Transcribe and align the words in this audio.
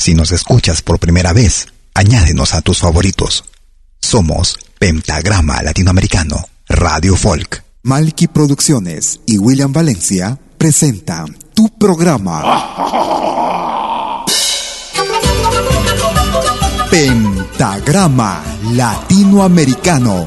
Si 0.00 0.14
nos 0.14 0.32
escuchas 0.32 0.80
por 0.80 0.98
primera 0.98 1.34
vez, 1.34 1.66
añádenos 1.92 2.54
a 2.54 2.62
tus 2.62 2.78
favoritos. 2.78 3.44
Somos 4.00 4.58
Pentagrama 4.78 5.62
Latinoamericano, 5.62 6.48
Radio 6.70 7.16
Folk. 7.16 7.62
Malky 7.82 8.26
Producciones 8.26 9.20
y 9.26 9.36
William 9.36 9.74
Valencia 9.74 10.38
presentan 10.56 11.36
tu 11.52 11.68
programa. 11.78 12.64
Pentagrama 16.90 18.42
Latinoamericano. 18.72 20.26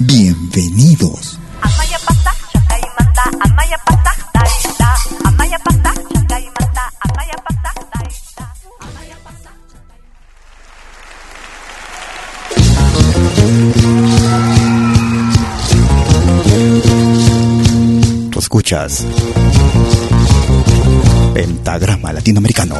Bienvenidos. 0.00 1.38
Tú 18.30 18.38
escuchas 18.38 19.04
Pentagrama 21.34 22.12
Latinoamericano. 22.12 22.76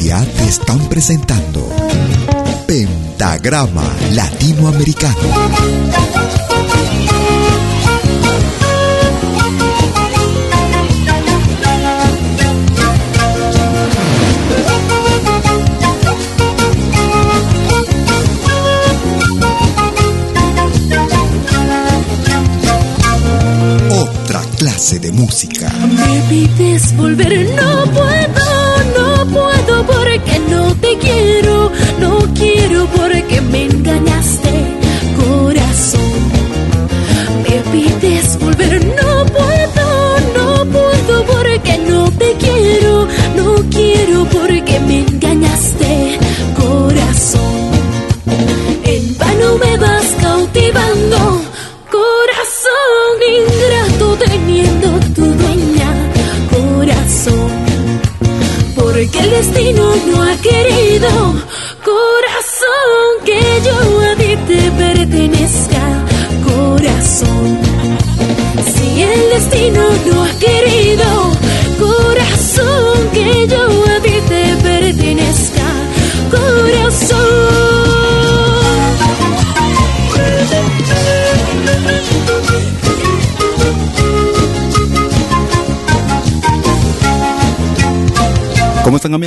Te 0.00 0.48
están 0.48 0.78
presentando 0.88 1.68
Pentagrama 2.66 3.84
Latinoamericano. 4.14 5.18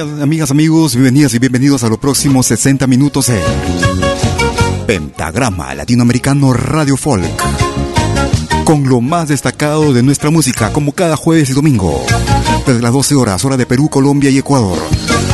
Amigas, 0.02 0.50
amigos? 0.50 0.96
Bienvenidas 0.96 1.34
y 1.34 1.40
bienvenidos 1.40 1.84
a 1.84 1.90
los 1.90 2.00
próximos 2.00 2.48
60 2.48 2.88
minutos 2.88 3.28
de 3.28 3.40
Pentagrama 4.88 5.76
Latinoamericano 5.76 6.54
Radio 6.54 6.98
Folk. 6.98 7.24
Con 8.64 8.88
lo 8.90 9.02
más 9.02 9.28
destacado 9.28 9.94
de 9.94 10.02
nuestra 10.02 10.32
música, 10.32 10.74
como 10.74 10.94
cada 10.94 11.16
jueves 11.16 11.50
y 11.50 11.54
domingo. 11.54 12.04
Desde 12.66 12.82
las 12.82 12.92
12 12.92 13.16
horas, 13.16 13.46
hora 13.46 13.58
de 13.58 13.66
Perú, 13.66 13.90
Colombia 13.90 14.30
y 14.30 14.40
Ecuador. 14.40 14.80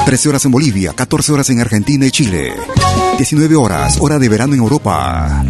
13 0.06 0.30
horas 0.30 0.46
en 0.46 0.52
Bolivia, 0.52 0.94
14 0.94 1.32
horas 1.32 1.50
en 1.50 1.62
Argentina 1.62 2.06
y 2.06 2.12
Chile. 2.12 2.54
19 3.18 3.56
horas, 3.56 3.98
hora 4.02 4.20
de 4.20 4.28
verano 4.28 4.56
en 4.56 4.60
Europa. 4.60 5.46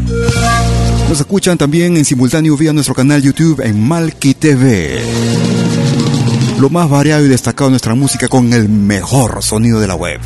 Nos 1.09 1.19
escuchan 1.19 1.57
también 1.57 1.97
en 1.97 2.05
simultáneo 2.05 2.55
vía 2.55 2.73
nuestro 2.73 2.93
canal 2.93 3.21
YouTube 3.21 3.61
en 3.61 3.81
Malki 3.81 4.35
TV. 4.35 5.01
Lo 6.59 6.69
más 6.69 6.89
variado 6.89 7.25
y 7.25 7.29
destacado 7.29 7.69
de 7.69 7.71
nuestra 7.71 7.95
música 7.95 8.27
con 8.27 8.51
el 8.51 8.67
mejor 8.67 9.41
sonido 9.41 9.79
de 9.79 9.87
la 9.87 9.95
web. 9.95 10.19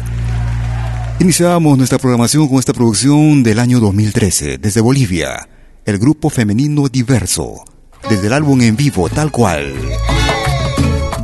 Iniciamos 1.20 1.78
nuestra 1.78 2.00
programación 2.00 2.48
con 2.48 2.58
esta 2.58 2.74
producción 2.74 3.44
del 3.44 3.60
año 3.60 3.80
2013 3.80 4.58
desde 4.58 4.82
Bolivia, 4.82 5.48
el 5.86 6.00
grupo 6.00 6.32
femenino 6.32 6.90
diverso, 6.90 7.64
desde 8.10 8.26
el 8.26 8.34
álbum 8.34 8.60
en 8.62 8.76
vivo 8.76 9.10
tal 9.10 9.32
cual. 9.32 9.76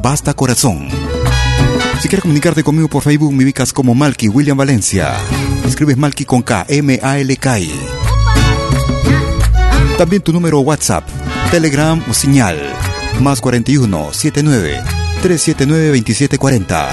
Basta 0.03 0.35
Corazón. 0.35 0.89
Si 2.01 2.07
quieres 2.07 2.21
comunicarte 2.21 2.63
conmigo 2.63 2.87
por 2.87 3.01
Facebook, 3.01 3.33
me 3.33 3.43
ubicas 3.45 3.73
como 3.73 3.95
Malky 3.95 4.29
William 4.29 4.57
Valencia. 4.57 5.15
Escribes 5.65 5.97
Malky 5.97 6.23
con 6.23 6.43
K, 6.43 6.67
M-A-L-K. 6.69 7.57
También 9.97 10.21
tu 10.21 10.31
número 10.31 10.59
WhatsApp, 10.59 11.03
Telegram 11.49 11.99
o 12.07 12.13
señal, 12.13 12.59
más 13.19 13.41
41 13.41 14.13
79 14.13 14.98
379 15.21 15.87
2740. 15.87 16.89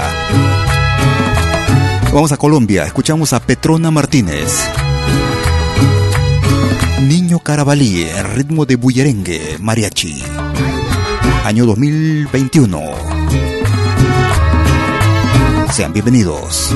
Vamos 2.13 2.31
a 2.31 2.37
Colombia, 2.37 2.83
escuchamos 2.83 3.31
a 3.31 3.39
Petrona 3.39 3.89
Martínez. 3.89 4.67
Niño 7.03 7.39
Carabalí, 7.39 8.05
ritmo 8.35 8.65
de 8.65 8.75
bullerengue, 8.75 9.57
mariachi. 9.61 10.21
Año 11.45 11.65
2021. 11.65 12.81
Sean 15.71 15.93
bienvenidos. 15.93 16.75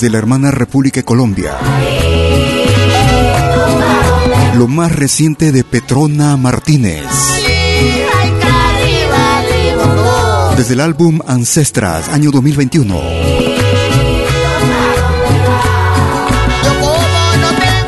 Desde 0.00 0.12
la 0.12 0.18
hermana 0.18 0.50
República 0.50 1.00
de 1.00 1.04
Colombia. 1.04 1.58
Lo 4.54 4.66
más 4.66 4.96
reciente 4.96 5.52
de 5.52 5.62
Petrona 5.62 6.38
Martínez. 6.38 7.04
Desde 10.56 10.72
el 10.72 10.80
álbum 10.80 11.20
Ancestras, 11.26 12.08
año 12.08 12.30
2021. 12.30 12.98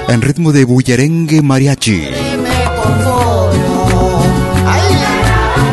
En 0.09 0.21
ritmo 0.21 0.52
de 0.52 0.64
bullerengue 0.66 1.40
mariachi. 1.40 2.09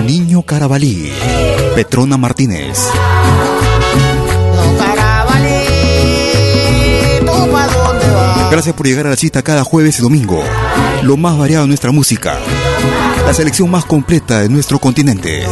Niño 0.06 0.44
Carabalí, 0.44 1.12
Petrona 1.76 2.16
Martínez. 2.16 2.88
Gracias 8.52 8.76
por 8.76 8.88
llegar 8.88 9.08
a 9.08 9.12
la 9.12 9.16
cita 9.16 9.42
cada 9.42 9.64
jueves 9.64 10.00
y 10.00 10.02
domingo. 10.02 10.44
Lo 11.04 11.18
más 11.18 11.38
variado 11.38 11.64
de 11.64 11.70
nuestra 11.70 11.92
música. 11.92 12.38
La 13.26 13.34
selección 13.34 13.70
más 13.70 13.86
completa 13.86 14.40
de 14.40 14.50
nuestro 14.50 14.80
continente. 14.80 15.44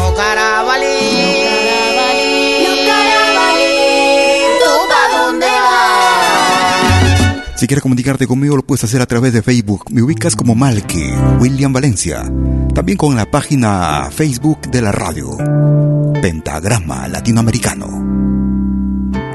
Si 7.55 7.65
quieres 7.65 7.81
comunicarte 7.81 8.27
conmigo 8.27 8.55
lo 8.55 8.61
puedes 8.63 8.83
hacer 8.83 9.01
a 9.01 9.07
través 9.07 9.33
de 9.33 9.41
Facebook. 9.41 9.85
Me 9.89 10.03
ubicas 10.03 10.35
como 10.35 10.53
Malky, 10.53 11.11
William 11.39 11.73
Valencia. 11.73 12.31
También 12.75 12.97
con 12.97 13.15
la 13.15 13.25
página 13.25 14.09
Facebook 14.11 14.69
de 14.69 14.81
la 14.81 14.91
radio. 14.91 15.35
Pentagrama 16.21 17.07
Latinoamericano. 17.07 18.36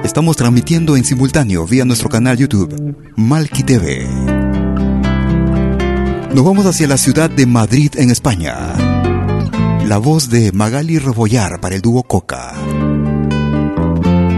Estamos 0.05 0.37
transmitiendo 0.37 0.97
en 0.97 1.05
simultáneo 1.05 1.67
vía 1.67 1.85
nuestro 1.85 2.09
canal 2.09 2.37
YouTube, 2.37 2.97
Malky 3.17 3.63
TV. 3.63 4.07
Nos 6.35 6.45
vamos 6.45 6.67
hacia 6.67 6.89
la 6.89 6.97
ciudad 6.97 7.31
de 7.31 7.47
Madrid, 7.47 7.93
en 7.97 8.11
España. 8.11 8.73
La 9.87 9.99
voz 9.99 10.29
de 10.29 10.51
Magali 10.53 10.99
Rebollar 10.99 11.61
para 11.61 11.77
el 11.77 11.83
dúo 11.83 12.03
Coca. 12.03 12.53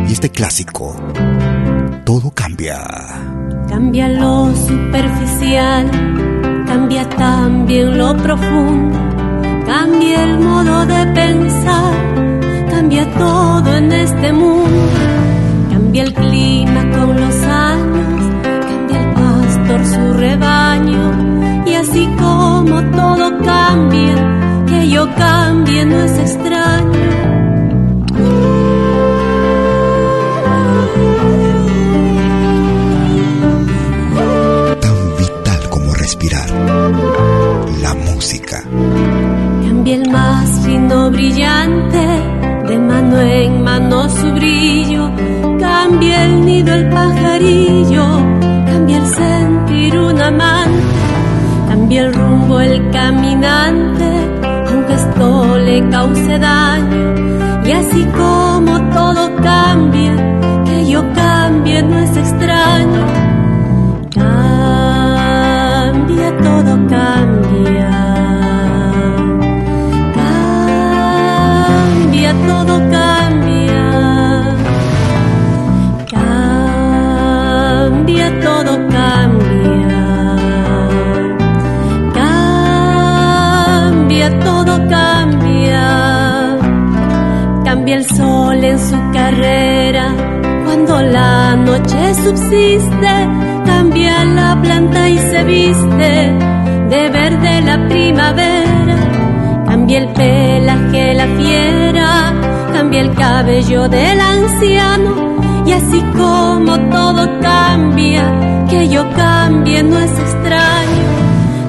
Y 0.08 0.12
este 0.12 0.28
clásico, 0.30 0.96
todo 2.04 2.30
cambia. 2.30 2.84
Cambia 3.68 4.08
lo 4.08 4.54
superficial, 4.54 5.90
cambia 6.66 7.08
también 7.08 7.96
lo 7.96 8.16
profundo, 8.16 8.98
cambia 9.66 10.24
el 10.24 10.38
modo 10.40 10.86
de 10.86 11.06
pensar, 11.06 11.94
cambia 12.70 13.12
todo 13.14 13.74
en 13.74 13.92
este 13.92 14.32
mundo, 14.32 14.88
cambia 15.94 16.02
el 16.02 16.14
clima 16.14 16.90
con 16.90 17.20
los 17.20 17.36
años, 17.44 18.42
cambia 18.42 19.00
el 19.00 19.14
pastor 19.14 19.86
su 19.86 20.12
rebaño, 20.14 21.64
y 21.66 21.74
así 21.74 22.08
como 22.18 22.82
todo 22.90 23.38
cambia, 23.44 24.64
que 24.66 24.90
yo 24.90 25.06
cambie 25.14 25.84
no 25.84 26.02
es 26.02 26.18
extraño 26.18 27.34
respirar. 36.04 36.48
La 37.80 37.94
música. 37.94 38.62
Cambia 39.66 39.94
el 39.94 40.10
más 40.10 40.60
fino 40.64 41.10
brillante, 41.10 41.63
caminante, 52.94 54.10
aunque 54.68 54.94
esto 54.94 55.58
le 55.58 55.88
cause 55.90 56.38
daño. 56.38 57.14
Y 57.66 57.72
así 57.72 58.04
como 58.20 58.72
todo 58.90 59.34
cambia, 59.42 60.14
que 60.64 60.86
yo 60.86 61.00
cambie 61.12 61.82
no 61.82 61.98
es 61.98 62.16
extraño 62.16 62.53
el 87.94 88.04
sol 88.06 88.64
en 88.64 88.78
su 88.78 88.96
carrera. 89.12 90.12
Cuando 90.64 91.00
la 91.00 91.54
noche 91.54 92.14
subsiste 92.24 93.14
cambia 93.64 94.24
la 94.24 94.60
planta 94.60 95.08
y 95.08 95.18
se 95.18 95.44
viste 95.44 96.32
de 96.90 97.08
verde 97.08 97.60
la 97.62 97.88
primavera, 97.88 98.96
cambia 99.66 99.98
el 99.98 100.08
pelaje 100.08 101.14
la 101.14 101.26
fiera, 101.38 102.32
cambia 102.72 103.00
el 103.00 103.14
cabello 103.14 103.88
del 103.88 104.20
anciano. 104.20 105.12
Y 105.64 105.72
así 105.72 106.00
como 106.16 106.78
todo 106.90 107.40
cambia, 107.40 108.24
que 108.68 108.88
yo 108.88 109.08
cambie 109.14 109.82
no 109.82 109.98
es 109.98 110.18
extraño, 110.18 111.08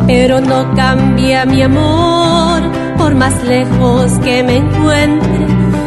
pero 0.08 0.42
no 0.42 0.74
cambia 0.76 1.46
mi 1.46 1.62
amor 1.62 2.62
por 2.98 3.14
más 3.14 3.44
lejos 3.44 4.12
que 4.20 4.44
me 4.44 4.58
encuentre, 4.58 5.46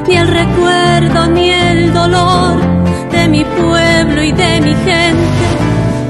ni 0.09 0.17
el 0.17 0.29
recuerdo 0.29 1.27
ni 1.27 1.51
el 1.51 1.93
dolor 1.93 2.57
de 3.13 3.29
mi 3.29 3.45
pueblo 3.45 4.23
y 4.23 4.33
de 4.33 4.61
mi 4.63 4.75
gente 4.75 5.47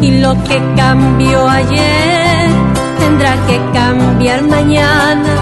y 0.00 0.20
lo 0.20 0.32
que 0.44 0.62
cambió 0.76 1.48
ayer 1.48 2.48
tendrá 3.00 3.34
que 3.48 3.60
cambiar 3.72 4.42
mañana, 4.42 5.34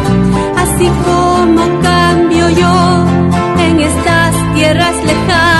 así 0.56 0.90
como 1.04 1.62
cambio 1.82 2.48
yo 2.48 3.04
en 3.58 3.80
estas 3.80 4.54
tierras 4.54 4.96
lejanas. 5.04 5.55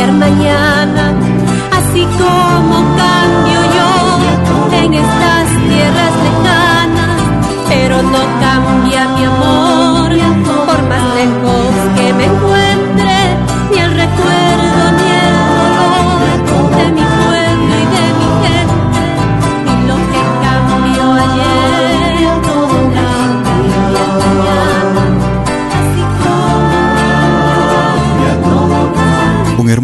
Cambiar 0.00 0.12
mañana, 0.12 1.12
así 1.72 2.04
como 2.04 2.74
cambio 2.96 3.60
yo 3.76 4.76
en 4.78 4.94
estas 4.94 5.48
tierras 5.68 6.12
lejanas, 6.24 7.20
pero 7.68 8.02
no 8.02 8.39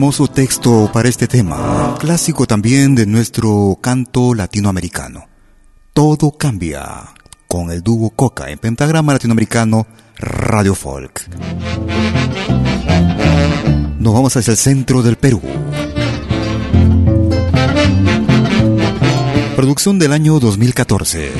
hermoso 0.06 0.28
texto 0.28 0.88
para 0.92 1.08
este 1.08 1.26
tema, 1.26 1.96
clásico 1.98 2.46
también 2.46 2.94
de 2.94 3.06
nuestro 3.06 3.76
canto 3.80 4.34
latinoamericano. 4.34 5.26
Todo 5.92 6.30
cambia 6.30 7.12
con 7.48 7.72
el 7.72 7.82
dúo 7.82 8.10
Coca 8.10 8.48
en 8.48 8.60
pentagrama 8.60 9.14
latinoamericano 9.14 9.84
Radio 10.16 10.76
Folk. 10.76 11.28
Nos 13.98 14.14
vamos 14.14 14.36
hacia 14.36 14.52
el 14.52 14.56
centro 14.56 15.02
del 15.02 15.16
Perú. 15.16 15.42
Producción 19.56 19.98
del 19.98 20.12
año 20.12 20.38
2014. 20.38 21.32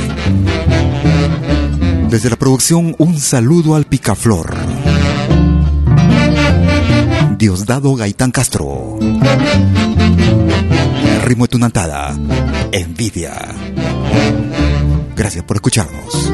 Desde 2.10 2.30
la 2.30 2.36
producción, 2.36 2.96
un 2.98 3.20
saludo 3.20 3.76
al 3.76 3.84
picaflor. 3.84 4.56
Diosdado 7.38 7.94
Gaitán 7.94 8.30
Castro. 8.30 8.98
Ritmo 11.24 11.44
de 11.44 11.48
tu 11.48 11.58
nantada. 11.58 12.16
Envidia. 12.72 13.34
Gracias 15.14 15.44
por 15.44 15.58
escucharnos. 15.58 16.32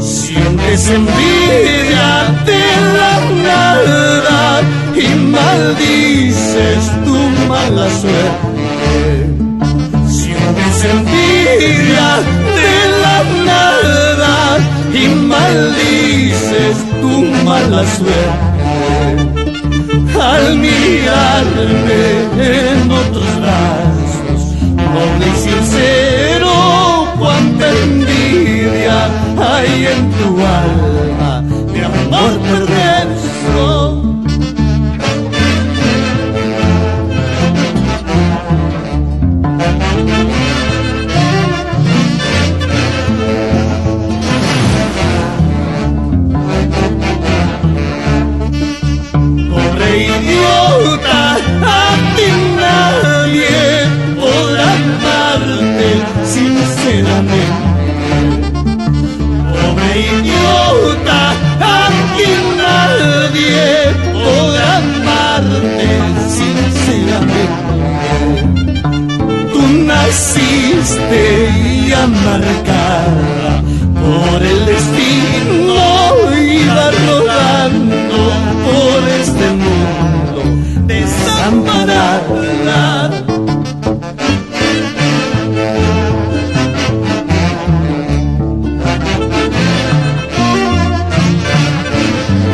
Sientes 0.00 0.88
envidia 0.88 2.34
de 2.44 2.62
la 2.96 3.12
nada 3.44 4.62
y 4.96 5.14
maldices 5.14 7.04
tu 7.04 7.14
mala 7.46 7.88
suerte. 7.90 9.26
Sientes 10.08 10.84
envidia 10.84 12.08
de 12.56 12.78
la 12.78 12.83
y 14.92 15.08
maldices 15.08 16.76
tu 17.00 17.24
mala 17.44 17.84
suerte. 17.96 18.64
Al 20.20 20.58
mirarme 20.58 22.02
en 22.38 22.90
otros 22.90 23.40
brazos, 23.40 24.42
noble 24.76 25.26
y 25.26 25.36
sincero, 25.48 26.52
cuánta 27.18 27.70
envidia 27.70 29.08
hay 29.38 29.86
en 29.86 30.10
tu 30.12 30.28
alma, 30.40 31.42
mi 31.72 31.80
amor 31.80 32.63
por 74.04 74.42
el 74.42 74.66
destino 74.66 75.74
y 76.36 76.64
la 76.64 76.90
rodando 76.90 77.96
por 78.64 79.08
este 79.08 79.46
mundo 79.62 80.42
desamparada. 80.86 82.12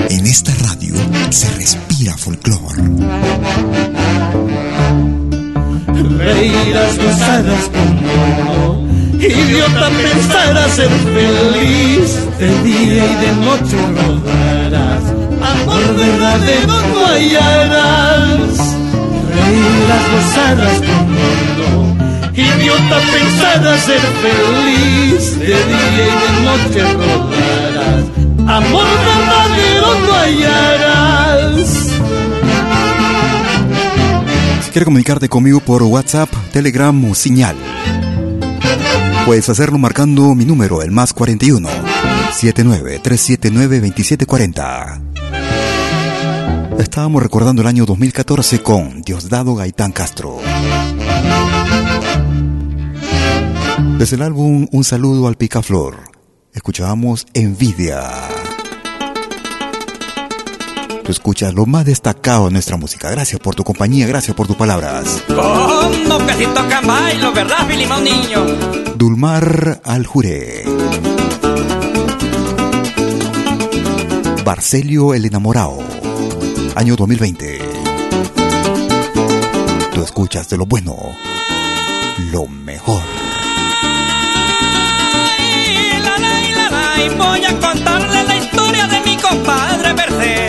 En 0.09 0.27
esta 0.27 0.53
radio 0.67 0.95
se 1.31 1.51
respira 1.55 2.17
folclor. 2.17 2.77
Reirás 6.19 6.97
gozadas 6.99 7.65
conmigo, 7.69 8.00
idiota 9.27 9.91
pensarás 9.91 10.73
ser 10.73 10.89
feliz, 10.89 12.19
de 12.39 12.49
día 12.63 13.05
y 13.05 13.15
de 13.25 13.33
noche 13.45 13.77
rodarás, 13.97 15.05
amor 15.43 15.97
verdadero 15.97 16.81
no 16.93 17.07
hallarás. 17.07 18.57
Reirás 19.31 20.05
gozadas 20.13 20.77
conmigo, 20.81 21.69
idiota 22.35 22.99
pensarás 23.13 23.81
ser 23.81 24.01
feliz, 24.25 25.39
de 25.39 25.47
día 25.47 25.57
y 25.57 26.15
de 26.23 26.31
noche 26.45 26.81
rodarás, 26.95 28.05
amor 28.47 28.87
verdadero 29.05 29.89
no 30.07 30.13
hallarás. 30.15 31.69
Si 34.65 34.71
quieres 34.73 34.85
comunicarte 34.85 35.29
conmigo 35.29 35.61
por 35.61 35.83
WhatsApp, 35.83 36.31
Telegram 36.53 37.05
o 37.11 37.15
señal, 37.15 37.57
puedes 39.27 39.49
hacerlo 39.49 39.79
marcando 39.79 40.35
mi 40.35 40.45
número, 40.45 40.83
el 40.83 40.91
más 40.91 41.13
41 41.13 41.69
79 42.33 43.01
379 43.03 43.81
2740. 43.81 45.03
Estábamos 46.79 47.23
recordando 47.23 47.63
el 47.63 47.69
año 47.69 47.87
2014 47.87 48.63
con 48.63 49.03
Diosdado 49.03 49.55
Gaitán 49.55 49.93
Castro. 49.93 50.39
Desde 53.99 54.17
el 54.17 54.23
álbum 54.23 54.67
Un 54.73 54.85
saludo 54.85 55.29
al 55.29 55.37
picaflor, 55.37 55.97
escuchábamos 56.55 57.27
Envidia. 57.35 58.40
Tú 61.11 61.15
escuchas 61.15 61.53
lo 61.55 61.67
más 61.67 61.85
destacado 61.85 62.45
de 62.45 62.53
nuestra 62.53 62.77
música. 62.77 63.11
Gracias 63.11 63.41
por 63.41 63.57
tu 63.57 63.65
compañía, 63.65 64.07
gracias 64.07 64.37
por 64.37 64.47
tus 64.47 64.55
palabras. 64.55 65.25
Como 65.27 66.21
¿verdad, 67.33 67.67
Filimón 67.67 68.05
Niño? 68.05 68.47
Dulmar 68.95 69.81
Aljure. 69.85 70.63
Barcelio 74.45 75.13
el 75.13 75.25
enamorado. 75.25 75.81
Año 76.77 76.95
2020. 76.95 77.59
Tú 79.93 80.05
escuchas 80.05 80.49
de 80.49 80.59
lo 80.59 80.67
bueno, 80.67 80.97
lo 82.31 82.47
mejor. 82.47 83.03
Ay, 85.43 85.91
la, 86.05 86.19
la, 86.19 86.29
la, 86.69 87.15
voy 87.17 87.45
a 87.45 87.59
contarle 87.59 88.23
la 88.23 88.37
historia 88.37 88.87
de 88.87 89.01
mi 89.01 89.17
compadre 89.17 89.93
Bercelio. 89.93 90.40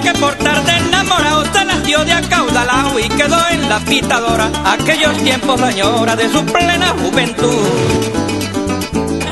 Que 0.00 0.12
por 0.14 0.34
tarde 0.34 0.76
enamorado 0.76 1.44
se 1.44 1.82
dio 1.86 2.04
de 2.04 2.12
acaudalado 2.12 2.98
y 2.98 3.08
quedó 3.08 3.38
en 3.50 3.68
la 3.68 3.78
pitadora. 3.80 4.50
Aquellos 4.64 5.16
tiempos 5.22 5.60
añora 5.60 6.16
de 6.16 6.28
su 6.28 6.44
plena 6.44 6.94
juventud. 7.00 7.66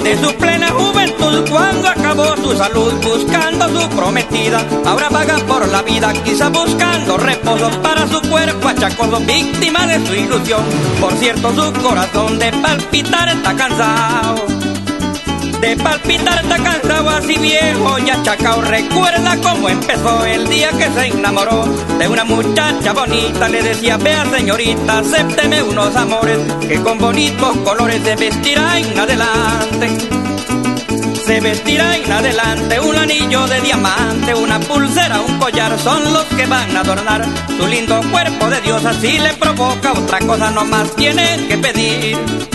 De 0.02 0.18
su 0.18 0.34
plena 0.36 0.68
juventud 0.70 1.48
cuando 1.50 1.88
acabó 1.88 2.36
su 2.36 2.56
salud 2.56 2.92
buscando 3.02 3.68
su 3.68 3.88
prometida. 3.90 4.64
Ahora 4.86 5.08
vaga 5.08 5.36
por 5.46 5.66
la 5.68 5.82
vida 5.82 6.12
quizá 6.24 6.48
buscando 6.48 7.16
reposo 7.16 7.70
para 7.82 8.06
su 8.06 8.20
cuerpo 8.22 8.68
achacoso, 8.68 9.20
víctima 9.20 9.86
de 9.86 10.06
su 10.06 10.14
ilusión. 10.14 10.62
Por 11.00 11.12
cierto 11.14 11.52
su 11.54 11.72
corazón 11.82 12.38
de 12.38 12.52
palpitar 12.52 13.28
está 13.28 13.54
cansado. 13.54 14.63
De 15.64 15.78
palpitar 15.78 16.44
está 16.44 16.62
cansado 16.62 17.08
así 17.08 17.38
viejo 17.38 17.98
y 17.98 18.10
achacao 18.10 18.60
Recuerda 18.60 19.34
cómo 19.38 19.70
empezó 19.70 20.22
el 20.26 20.46
día 20.46 20.68
que 20.72 20.90
se 20.90 21.06
enamoró 21.06 21.64
De 21.98 22.06
una 22.06 22.22
muchacha 22.22 22.92
bonita 22.92 23.48
Le 23.48 23.62
decía, 23.62 23.96
vea 23.96 24.26
señorita, 24.26 24.98
acépteme 24.98 25.62
unos 25.62 25.96
amores 25.96 26.38
Que 26.68 26.78
con 26.82 26.98
bonitos 26.98 27.56
colores 27.64 28.02
se 28.04 28.14
vestirá 28.14 28.78
en 28.78 28.98
adelante 28.98 29.88
se 31.24 31.40
vestirá 31.40 31.96
en 31.96 32.12
adelante 32.12 32.78
un 32.80 32.94
anillo 32.96 33.46
de 33.46 33.58
diamante, 33.62 34.34
una 34.34 34.60
pulsera, 34.60 35.22
un 35.22 35.38
collar, 35.38 35.78
son 35.78 36.12
los 36.12 36.24
que 36.24 36.44
van 36.44 36.76
a 36.76 36.80
adornar 36.80 37.24
su 37.56 37.66
lindo 37.66 37.98
cuerpo 38.12 38.50
de 38.50 38.60
diosa. 38.60 38.92
Si 38.92 39.18
le 39.18 39.32
provoca 39.32 39.94
otra 39.94 40.18
cosa, 40.18 40.50
no 40.50 40.66
más 40.66 40.94
tiene 40.96 41.46
que 41.48 41.56
pedir. 41.56 42.53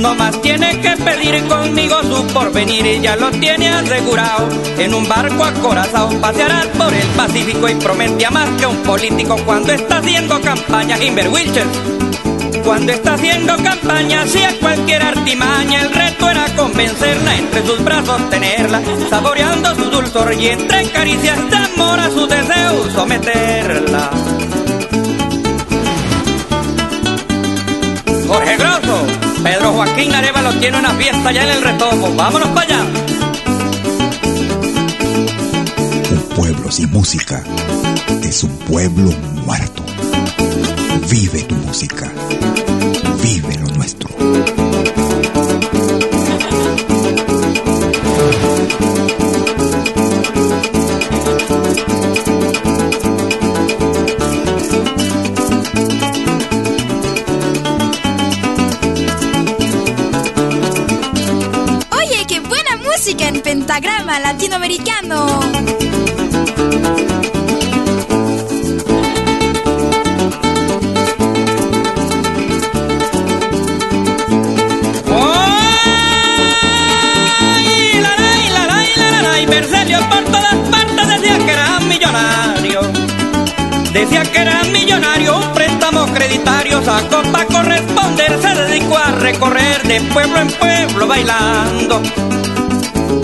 No 0.00 0.14
más 0.14 0.40
tiene 0.40 0.80
que 0.80 0.96
pedir 0.96 1.44
conmigo 1.44 2.02
su 2.02 2.26
porvenir 2.28 2.86
y 2.86 3.00
ya 3.02 3.16
lo 3.16 3.30
tiene 3.32 3.68
asegurado. 3.68 4.48
En 4.78 4.94
un 4.94 5.06
barco 5.06 5.44
acorazado 5.44 6.08
paseará 6.20 6.62
por 6.78 6.92
el 6.94 7.06
Pacífico 7.08 7.68
y 7.68 7.74
prometía 7.74 8.30
más 8.30 8.48
que 8.58 8.66
un 8.66 8.76
político 8.78 9.36
cuando 9.44 9.72
está 9.72 9.98
haciendo 9.98 10.40
campaña. 10.40 10.96
Inver 11.04 11.28
Wilcher, 11.28 11.66
cuando 12.64 12.92
está 12.92 13.12
haciendo 13.12 13.54
campaña, 13.56 14.22
hacía 14.22 14.58
cualquier 14.58 15.02
artimaña. 15.02 15.82
El 15.82 15.92
reto 15.92 16.30
era 16.30 16.46
convencerla, 16.56 17.36
entre 17.36 17.66
sus 17.66 17.84
brazos 17.84 18.30
tenerla, 18.30 18.80
saboreando 19.10 19.74
su 19.74 19.84
dulzor 19.84 20.32
y 20.32 20.46
entre 20.48 20.88
caricias 20.90 21.50
de 21.50 21.56
amor 21.56 22.00
a 22.00 22.08
su 22.08 22.26
deseo 22.26 22.90
someterla. 22.90 24.10
Jorge 28.26 28.56
Grosso, 28.56 29.06
Pedro 29.42 29.72
Joaquín 29.72 30.14
Arevalo 30.14 30.52
tiene 30.58 30.78
una 30.78 30.90
fiesta 30.94 31.32
ya 31.32 31.42
en 31.42 31.48
el 31.50 31.62
retomo. 31.62 32.14
Vámonos 32.14 32.48
para 32.48 32.60
allá. 32.62 32.84
Un 36.10 36.36
pueblo 36.36 36.70
sin 36.70 36.90
música 36.90 37.42
es 38.22 38.44
un 38.44 38.56
pueblo 38.58 39.10
muerto. 39.46 39.82
Vive 41.10 41.42
tu 41.44 41.54
música. 41.56 42.12
La, 64.18 64.34
y 79.40 79.46
Bercelio 79.46 80.00
por 80.08 80.24
todas 80.24 80.54
partes 80.70 81.08
decía 81.08 81.38
que 81.38 81.52
era 81.52 81.80
millonario. 81.80 82.80
Decía 83.92 84.22
que 84.24 84.38
era 84.38 84.62
millonario, 84.64 85.38
un 85.38 85.52
préstamo 85.52 86.06
creditario 86.06 86.82
sacó 86.84 87.22
para 87.30 87.46
corresponder. 87.46 88.40
Se 88.42 88.54
dedicó 88.54 88.98
a 88.98 89.12
recorrer 89.12 89.82
de 89.84 90.00
pueblo 90.12 90.40
en 90.40 90.48
pueblo 90.48 91.06
bailando. 91.06 92.02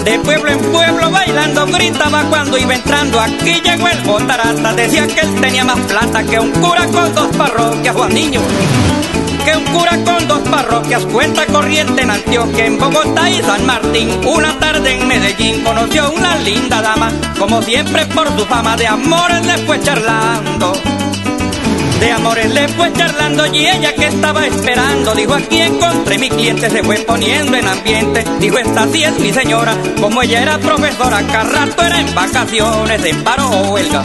De 0.04 0.18
pueblo 0.20 0.50
en 0.50 0.58
pueblo 0.72 1.10
bailando, 1.10 1.66
gritaba 1.66 2.24
cuando 2.24 2.58
iba 2.58 2.74
entrando. 2.74 3.20
Aquí 3.20 3.60
llegó 3.64 3.88
el 3.88 4.00
botarata, 4.02 4.72
decía 4.74 5.06
que 5.06 5.20
él 5.20 5.40
tenía 5.40 5.64
más 5.64 5.78
plata 5.80 6.24
que 6.24 6.38
un 6.38 6.50
cura 6.52 6.86
con 6.86 7.14
dos 7.14 7.36
parroquias, 7.36 7.94
Juan 7.94 8.14
Niño 8.14 8.40
que 9.46 9.56
un 9.56 9.64
cura 9.66 9.92
con 10.04 10.26
dos 10.26 10.40
parroquias 10.48 11.04
cuenta 11.06 11.46
corriente 11.46 12.02
en 12.02 12.10
Antioquia, 12.10 12.66
en 12.66 12.78
Bogotá 12.78 13.30
y 13.30 13.40
San 13.42 13.64
Martín. 13.64 14.10
Una 14.26 14.58
tarde 14.58 14.94
en 14.94 15.06
Medellín 15.06 15.62
conoció 15.62 16.10
una 16.10 16.34
linda 16.38 16.82
dama, 16.82 17.12
como 17.38 17.62
siempre 17.62 18.06
por 18.06 18.26
su 18.36 18.44
fama 18.46 18.76
de 18.76 18.88
amores 18.88 19.46
le 19.46 19.58
fue 19.58 19.80
charlando. 19.80 20.72
De 22.00 22.12
amores 22.12 22.52
le 22.52 22.68
fue 22.68 22.92
charlando 22.92 23.46
y 23.46 23.66
ella 23.66 23.94
que 23.94 24.06
estaba 24.06 24.46
esperando. 24.46 25.14
Dijo 25.14 25.34
aquí 25.34 25.60
encontré 25.60 26.18
mi 26.18 26.28
cliente, 26.28 26.68
se 26.68 26.82
fue 26.82 26.96
poniendo 26.96 27.56
en 27.56 27.66
ambiente. 27.66 28.24
Dijo 28.38 28.58
esta 28.58 28.86
sí 28.88 29.02
es 29.02 29.18
mi 29.18 29.32
señora, 29.32 29.74
como 30.00 30.22
ella 30.22 30.42
era 30.42 30.58
profesora 30.58 31.22
Cada 31.26 31.44
rato 31.44 31.82
era 31.82 32.00
en 32.00 32.14
vacaciones, 32.14 33.04
en 33.04 33.24
paro 33.24 33.48
o 33.48 33.72
huelga 33.72 34.04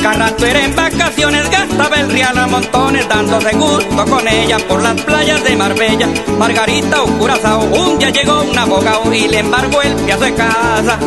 Cada 0.00 0.14
rato 0.14 0.46
era 0.46 0.64
en 0.64 0.76
vacaciones, 0.76 1.50
gastaba 1.50 1.96
el 1.96 2.10
real 2.10 2.38
a 2.38 2.46
montones 2.46 3.08
Dándose 3.08 3.56
gusto 3.56 4.04
con 4.04 4.28
ella 4.28 4.58
por 4.68 4.82
las 4.82 5.00
playas 5.02 5.42
de 5.42 5.56
Marbella. 5.56 6.08
Margarita 6.38 7.02
o 7.02 7.06
Curazao, 7.18 7.64
un 7.64 7.98
día 7.98 8.10
llegó 8.10 8.42
un 8.42 8.56
abogado 8.56 9.12
Y 9.12 9.28
le 9.28 9.40
embargó 9.40 9.82
el 9.82 9.94
piazo 9.96 10.24
de 10.24 10.34
casa 10.34 10.98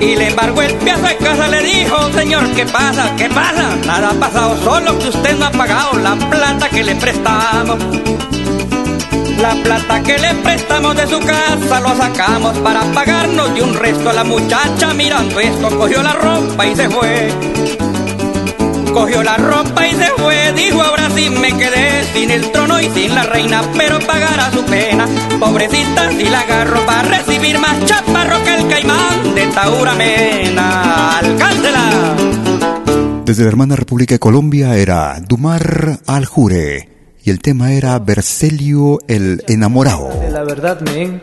y 0.00 0.16
le 0.16 0.28
embargó 0.28 0.62
el 0.62 0.74
piazo 0.74 1.06
de 1.06 1.16
casa, 1.16 1.48
le 1.48 1.62
dijo, 1.62 2.12
señor, 2.12 2.50
¿qué 2.54 2.66
pasa? 2.66 3.14
¿Qué 3.16 3.28
pasa? 3.28 3.76
Nada 3.86 4.10
ha 4.10 4.14
pasado, 4.14 4.56
solo 4.62 4.98
que 4.98 5.08
usted 5.08 5.36
no 5.36 5.46
ha 5.46 5.50
pagado 5.50 5.98
la 5.98 6.14
plata 6.14 6.68
que 6.68 6.84
le 6.84 6.94
prestamos. 6.96 7.78
La 9.40 9.54
plata 9.62 10.02
que 10.02 10.18
le 10.18 10.34
prestamos 10.36 10.96
de 10.96 11.06
su 11.06 11.20
casa 11.20 11.80
lo 11.80 11.94
sacamos 11.94 12.56
para 12.58 12.80
pagarnos 12.92 13.54
de 13.54 13.62
un 13.62 13.74
resto. 13.74 14.12
La 14.12 14.24
muchacha 14.24 14.94
mirando 14.94 15.38
esto 15.40 15.78
cogió 15.78 16.02
la 16.02 16.12
ropa 16.14 16.66
y 16.66 16.74
se 16.74 16.88
fue. 16.88 17.55
Cogió 18.96 19.22
la 19.22 19.36
ropa 19.36 19.86
y 19.86 19.94
se 19.94 20.06
fue, 20.16 20.54
dijo 20.54 20.80
ahora 20.80 21.10
sí 21.10 21.28
me 21.28 21.52
quedé 21.52 22.02
sin 22.14 22.30
el 22.30 22.50
trono 22.50 22.80
y 22.80 22.88
sin 22.88 23.14
la 23.14 23.24
reina, 23.24 23.62
pero 23.76 23.98
pagará 24.00 24.50
su 24.50 24.64
pena. 24.64 25.06
Pobrecita 25.38 26.10
si 26.12 26.24
la 26.24 26.40
agarro 26.40 26.80
para 26.86 27.02
recibir 27.02 27.58
más 27.58 27.84
chaparro 27.84 28.42
que 28.42 28.54
el 28.54 28.66
caimán 28.68 29.34
de 29.34 29.46
Taura 29.48 29.94
Mena. 29.96 31.18
¡Alcáncela! 31.18 32.16
Desde 33.26 33.42
la 33.42 33.48
hermana 33.50 33.76
República 33.76 34.14
de 34.14 34.18
Colombia 34.18 34.74
era 34.78 35.20
Dumar 35.20 36.00
Aljure 36.06 36.88
y 37.22 37.28
el 37.28 37.40
tema 37.40 37.74
era 37.74 37.98
Bercelio 37.98 39.00
el 39.08 39.44
enamorado. 39.46 40.08
De 40.22 40.30
la 40.30 40.42
verdad, 40.42 40.80
men. 40.80 41.20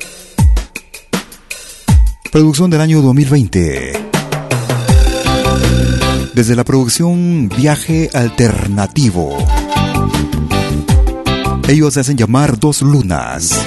Producción 2.32 2.70
del 2.70 2.82
año 2.82 3.02
2020. 3.02 4.13
Desde 6.34 6.56
la 6.56 6.64
producción 6.64 7.48
Viaje 7.48 8.10
Alternativo. 8.12 9.38
Ellos 11.68 11.94
se 11.94 12.00
hacen 12.00 12.18
llamar 12.18 12.60
Dos 12.60 12.82
Lunas. 12.82 13.64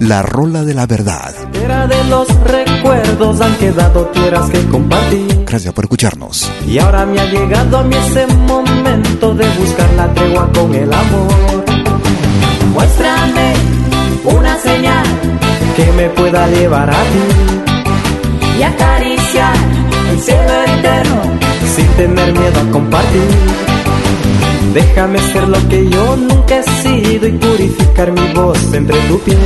La 0.00 0.22
rola 0.22 0.64
de 0.64 0.72
la 0.72 0.86
verdad. 0.86 1.34
Era 1.62 1.86
de 1.86 2.04
los 2.04 2.26
recuerdos 2.42 3.40
han 3.42 3.54
quedado 3.56 4.06
tierras 4.06 4.48
que 4.48 4.64
compartir. 4.68 5.44
Gracias 5.46 5.74
por 5.74 5.84
escucharnos. 5.84 6.50
Y 6.66 6.78
ahora 6.78 7.04
me 7.04 7.20
ha 7.20 7.26
llegado 7.26 7.78
a 7.78 7.82
mí 7.84 7.94
ese 7.94 8.26
momento 8.26 9.34
de 9.34 9.46
buscar 9.58 9.92
la 9.92 10.14
tregua 10.14 10.50
con 10.54 10.74
el 10.74 10.90
amor. 10.90 11.64
Muéstrame 12.72 13.52
una 14.24 14.58
señal 14.58 15.06
que 15.76 15.92
me 15.92 16.08
pueda 16.08 16.48
llevar 16.48 16.88
a 16.88 17.02
ti 17.02 17.63
y 18.58 18.62
acariciar 18.62 19.54
el 20.10 20.20
cielo 20.20 20.62
eterno 20.78 21.22
sin 21.74 21.86
tener 21.96 22.32
miedo 22.32 22.60
a 22.60 22.72
compartir. 22.72 23.28
Déjame 24.72 25.18
ser 25.18 25.48
lo 25.48 25.68
que 25.68 25.88
yo 25.88 26.16
nunca 26.16 26.58
he 26.58 26.62
sido 26.82 27.28
y 27.28 27.32
purificar 27.32 28.12
mi 28.12 28.32
voz 28.32 28.58
entre 28.72 28.98
tu 29.08 29.18
piel. 29.20 29.38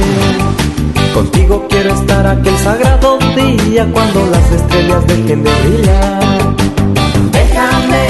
Contigo 1.14 1.66
quiero 1.68 1.94
estar 1.94 2.26
aquel 2.26 2.56
sagrado 2.58 3.18
día 3.36 3.86
cuando 3.92 4.26
las 4.26 4.52
estrellas 4.52 5.06
dejen 5.06 5.42
de 5.42 5.50
brillar. 5.50 6.56
Déjame 7.32 8.06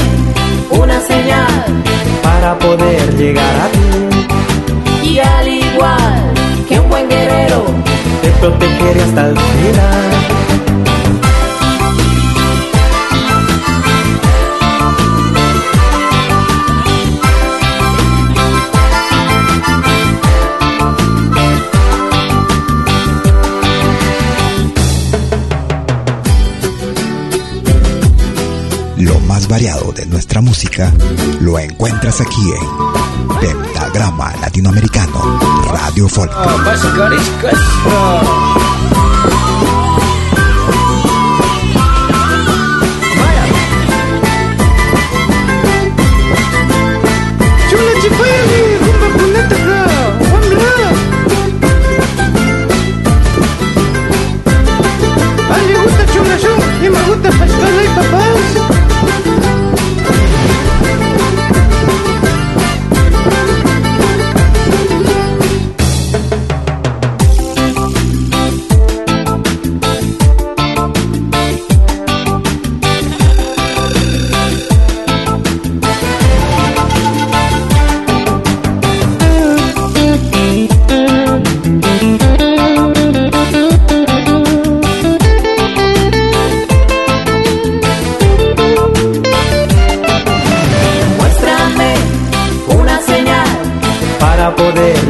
una 0.70 1.00
señal 1.00 1.82
para 2.22 2.58
poder 2.58 3.16
llegar 3.16 3.54
a 3.56 3.68
ti. 3.68 5.08
Y 5.08 5.18
al 5.18 5.48
igual 5.48 6.37
que 6.68 6.78
un 6.78 6.88
buen 6.88 7.08
guerrero, 7.08 7.64
te 8.22 8.30
protegeré 8.40 9.02
hasta 9.02 9.28
el 9.28 9.38
final. 9.38 10.97
De 29.58 30.06
nuestra 30.06 30.40
música 30.40 30.92
lo 31.40 31.58
encuentras 31.58 32.20
aquí 32.20 32.52
en 32.52 33.40
Pentagrama 33.40 34.32
Latinoamericano 34.36 35.40
Radio 35.72 36.08
Folk. 36.08 36.30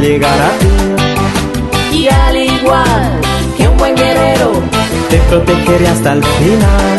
Llegar 0.08 0.40
a 0.40 0.58
ti. 0.58 1.98
Y 1.98 2.08
al 2.08 2.36
igual 2.36 3.20
que 3.56 3.68
un 3.68 3.76
buen 3.76 3.94
guerrero, 3.94 4.52
te 5.10 5.18
protegeré 5.28 5.88
hasta 5.88 6.12
el 6.14 6.24
final. 6.24 6.97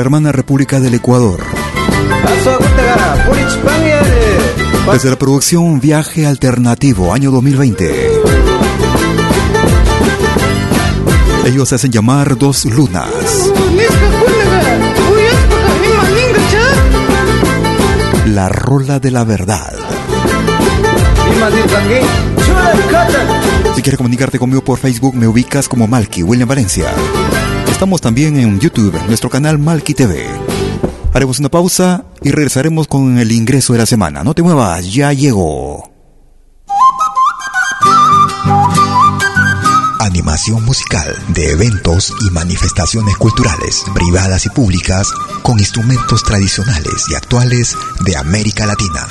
La 0.00 0.04
hermana 0.04 0.32
República 0.32 0.80
del 0.80 0.94
Ecuador. 0.94 1.44
Desde 4.90 5.10
la 5.10 5.16
producción 5.16 5.78
Viaje 5.78 6.24
Alternativo, 6.26 7.12
año 7.12 7.30
2020. 7.30 8.10
Ellos 11.44 11.68
se 11.68 11.74
hacen 11.74 11.92
llamar 11.92 12.38
Dos 12.38 12.64
Lunas. 12.64 13.10
La 18.28 18.48
rola 18.48 19.00
de 19.00 19.10
la 19.10 19.24
verdad. 19.24 19.74
Si 23.74 23.82
quieres 23.82 23.98
comunicarte 23.98 24.38
conmigo 24.38 24.64
por 24.64 24.78
Facebook, 24.78 25.14
me 25.14 25.26
ubicas 25.26 25.68
como 25.68 25.86
Malky 25.86 26.22
William 26.22 26.48
Valencia. 26.48 26.90
Estamos 27.80 28.02
también 28.02 28.38
en 28.38 28.60
YouTube, 28.60 28.94
en 28.94 29.06
nuestro 29.06 29.30
canal 29.30 29.58
Malki 29.58 29.94
TV. 29.94 30.26
Haremos 31.14 31.38
una 31.38 31.48
pausa 31.48 32.04
y 32.20 32.30
regresaremos 32.30 32.86
con 32.86 33.16
el 33.16 33.32
ingreso 33.32 33.72
de 33.72 33.78
la 33.78 33.86
semana. 33.86 34.22
No 34.22 34.34
te 34.34 34.42
muevas, 34.42 34.92
ya 34.92 35.14
llegó. 35.14 35.90
Animación 39.98 40.62
musical 40.66 41.16
de 41.28 41.52
eventos 41.52 42.12
y 42.20 42.28
manifestaciones 42.32 43.16
culturales, 43.16 43.82
privadas 43.94 44.44
y 44.44 44.50
públicas, 44.50 45.10
con 45.42 45.58
instrumentos 45.58 46.22
tradicionales 46.22 47.06
y 47.08 47.14
actuales 47.14 47.74
de 48.04 48.14
América 48.14 48.66
Latina. 48.66 49.08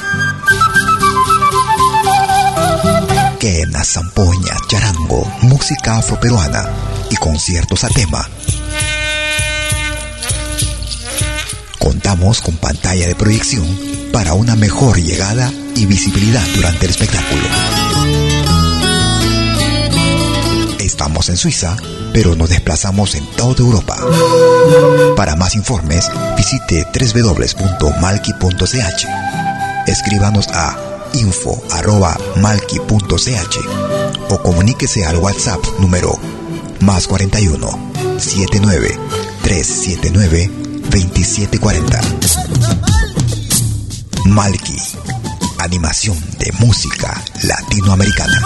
Quena, 3.39 3.84
zampoña, 3.84 4.53
charango, 4.67 5.25
música 5.41 5.97
afroperuana 5.97 6.69
y 7.10 7.15
conciertos 7.15 7.84
a 7.84 7.88
tema 7.88 8.29
Contamos 11.80 12.42
con 12.42 12.56
pantalla 12.58 13.08
de 13.08 13.15
proyección 13.15 13.65
para 14.12 14.34
una 14.34 14.56
mejor 14.56 15.00
llegada 15.00 15.52
y 15.76 15.86
visibilidad 15.86 16.46
durante 16.56 16.86
el 16.86 16.92
espectáculo. 16.92 17.42
Estamos 20.80 21.30
en 21.30 21.38
Suiza, 21.38 21.78
pero 22.13 22.36
nos 22.36 22.50
desplazamos 22.50 23.15
en 23.15 23.26
toda 23.32 23.63
Europa. 23.63 23.98
Para 25.15 25.36
más 25.36 25.56
informes, 25.56 26.10
visite 26.36 26.86
www.malki.ch. 26.94 28.28
Escríbanos 29.88 30.48
a 30.50 30.78
info.malki.ch 31.13 31.60
o 34.30 34.44
comuníquese 34.44 35.06
al 35.06 35.18
WhatsApp 35.18 35.60
número 35.80 36.20
más 36.82 37.08
41 37.08 37.92
79 38.18 39.00
379 39.42 40.68
2740. 40.89 42.02
Malky, 44.25 44.75
animación 45.60 46.17
de 46.39 46.52
música 46.54 47.23
latinoamericana. 47.43 48.41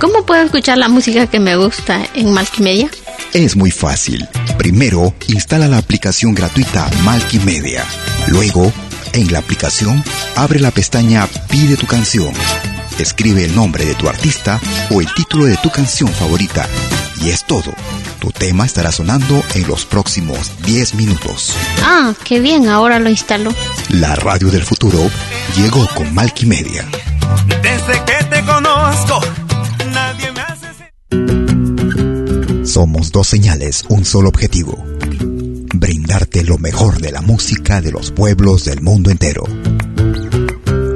¿Cómo 0.00 0.26
puedo 0.26 0.42
escuchar 0.42 0.78
la 0.78 0.88
música 0.88 1.26
que 1.26 1.38
me 1.38 1.56
gusta 1.56 2.00
en 2.14 2.32
Media? 2.62 2.90
Es 3.32 3.54
muy 3.54 3.70
fácil. 3.70 4.28
Primero, 4.58 5.14
instala 5.28 5.68
la 5.68 5.78
aplicación 5.78 6.34
gratuita 6.34 6.90
Media. 7.40 7.84
Luego, 8.28 8.72
en 9.12 9.32
la 9.32 9.40
aplicación, 9.40 10.04
abre 10.36 10.60
la 10.60 10.70
pestaña 10.70 11.26
Pide 11.48 11.76
tu 11.76 11.86
canción. 11.86 12.32
Escribe 12.98 13.44
el 13.44 13.54
nombre 13.54 13.84
de 13.84 13.94
tu 13.94 14.08
artista 14.08 14.60
o 14.90 15.00
el 15.00 15.12
título 15.14 15.46
de 15.46 15.56
tu 15.56 15.70
canción 15.70 16.10
favorita. 16.10 16.68
Y 17.22 17.30
es 17.30 17.44
todo. 17.46 17.72
Tu 18.20 18.30
tema 18.30 18.66
estará 18.66 18.92
sonando 18.92 19.42
en 19.54 19.66
los 19.66 19.84
próximos 19.86 20.52
10 20.64 20.94
minutos. 20.94 21.54
Ah, 21.82 22.12
qué 22.24 22.40
bien, 22.40 22.68
ahora 22.68 22.98
lo 22.98 23.08
instalo. 23.08 23.54
La 23.88 24.14
radio 24.14 24.50
del 24.50 24.62
futuro 24.62 25.10
llegó 25.56 25.86
con 25.94 26.14
Media. 26.14 26.86
Desde 27.62 28.04
que 28.04 28.24
te 28.30 28.44
conozco, 28.44 29.20
nadie 29.92 30.32
me 30.32 30.40
hace... 30.42 30.66
Somos 32.66 33.10
dos 33.10 33.26
señales, 33.26 33.84
un 33.88 34.04
solo 34.04 34.28
objetivo 34.28 34.89
brindarte 35.90 36.44
lo 36.44 36.56
mejor 36.56 37.00
de 37.00 37.10
la 37.10 37.20
música 37.20 37.80
de 37.80 37.90
los 37.90 38.12
pueblos 38.12 38.64
del 38.64 38.80
mundo 38.80 39.10
entero. 39.10 39.42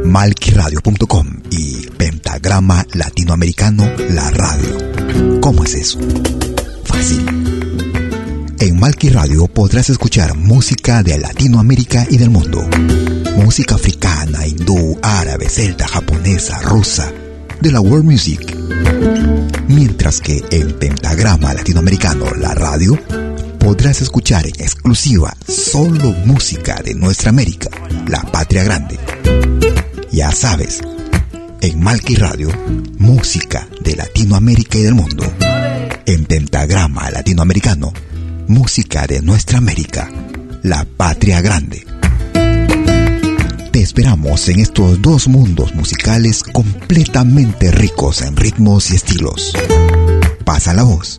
Malquiradio.com 0.05 1.41
y 1.51 1.89
Pentagrama 1.89 2.87
Latinoamericano 2.93 3.91
La 4.11 4.31
Radio. 4.31 5.41
¿Cómo 5.41 5.65
es 5.65 5.75
eso? 5.75 5.99
Fácil. 6.85 7.27
En 8.61 8.79
Malqui 8.79 9.09
Radio 9.09 9.49
podrás 9.49 9.91
escuchar 9.91 10.37
música 10.37 11.03
de 11.03 11.19
Latinoamérica 11.19 12.07
y 12.09 12.17
del 12.17 12.31
mundo. 12.31 12.65
Música 13.37 13.75
africana, 13.75 14.47
hindú, 14.47 14.97
árabe, 15.03 15.49
celta, 15.49 15.89
japonesa, 15.89 16.63
rusa, 16.63 17.13
de 17.61 17.73
la 17.73 17.81
world 17.81 18.05
music. 18.05 18.57
Mientras 19.67 20.21
que 20.21 20.41
en 20.53 20.79
Pentagrama 20.79 21.53
Latinoamericano 21.53 22.27
La 22.37 22.55
Radio 22.55 22.97
podrás 23.65 24.03
escuchar 24.03 24.47
en 24.47 24.61
exclusiva 24.61 25.35
solo 25.49 26.13
música 26.27 26.83
de 26.85 26.95
nuestra 26.95 27.31
América, 27.31 27.71
la 28.07 28.21
patria 28.21 28.63
grande. 28.63 28.99
Ya 30.13 30.31
sabes, 30.33 30.83
en 31.63 31.83
Malqui 31.83 32.15
Radio, 32.15 32.51
música 32.99 33.67
de 33.81 33.97
Latinoamérica 33.97 34.77
y 34.77 34.83
del 34.83 34.95
mundo. 34.95 35.25
En 36.05 36.27
Pentagrama 36.27 37.11
Latinoamericano, 37.11 37.95
música 38.49 39.07
de 39.07 39.23
nuestra 39.23 39.57
América, 39.57 40.13
la 40.63 40.85
patria 40.85 41.41
grande. 41.41 41.87
Te 43.73 43.81
esperamos 43.81 44.47
en 44.51 44.61
estos 44.61 45.01
dos 45.01 45.27
mundos 45.27 45.75
musicales 45.75 46.43
completamente 46.43 47.71
ricos 47.71 48.21
en 48.21 48.37
ritmos 48.37 48.91
y 48.91 48.97
estilos. 48.97 49.55
Pasa 50.45 50.75
la 50.75 50.83
voz. 50.83 51.19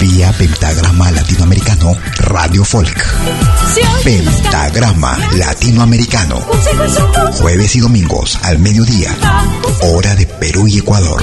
Vía 0.00 0.32
Pentagrama 0.32 1.10
Latinoamericano 1.10 1.94
Radio 2.16 2.64
Folk. 2.64 3.06
Pentagrama 4.02 5.18
Latinoamericano. 5.36 6.36
Jueves 7.34 7.76
y 7.76 7.80
domingos 7.80 8.38
al 8.42 8.58
mediodía. 8.58 9.14
Hora 9.82 10.14
de 10.14 10.26
Perú 10.26 10.66
y 10.66 10.78
Ecuador. 10.78 11.22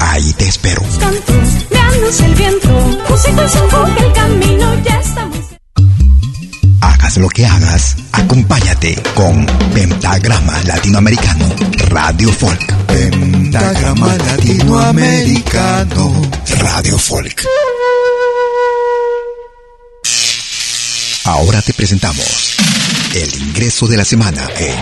Ahí 0.00 0.32
te 0.34 0.46
espero. 0.46 0.82
Hagas 6.80 7.16
lo 7.16 7.28
que 7.28 7.46
hagas, 7.46 7.96
acompáñate 8.12 8.94
con 9.14 9.46
Pentagrama 9.74 10.62
Latinoamericano 10.64 11.48
Radio 11.88 12.32
Folk. 12.32 12.60
Pentagrama 12.86 14.14
Latinoamericano 14.16 16.22
Radio 16.58 16.98
Folk. 16.98 17.44
Ahora 21.24 21.60
te 21.62 21.74
presentamos 21.74 22.56
el 23.14 23.34
ingreso 23.42 23.86
de 23.86 23.96
la 23.96 24.04
semana 24.04 24.46
en 24.58 24.76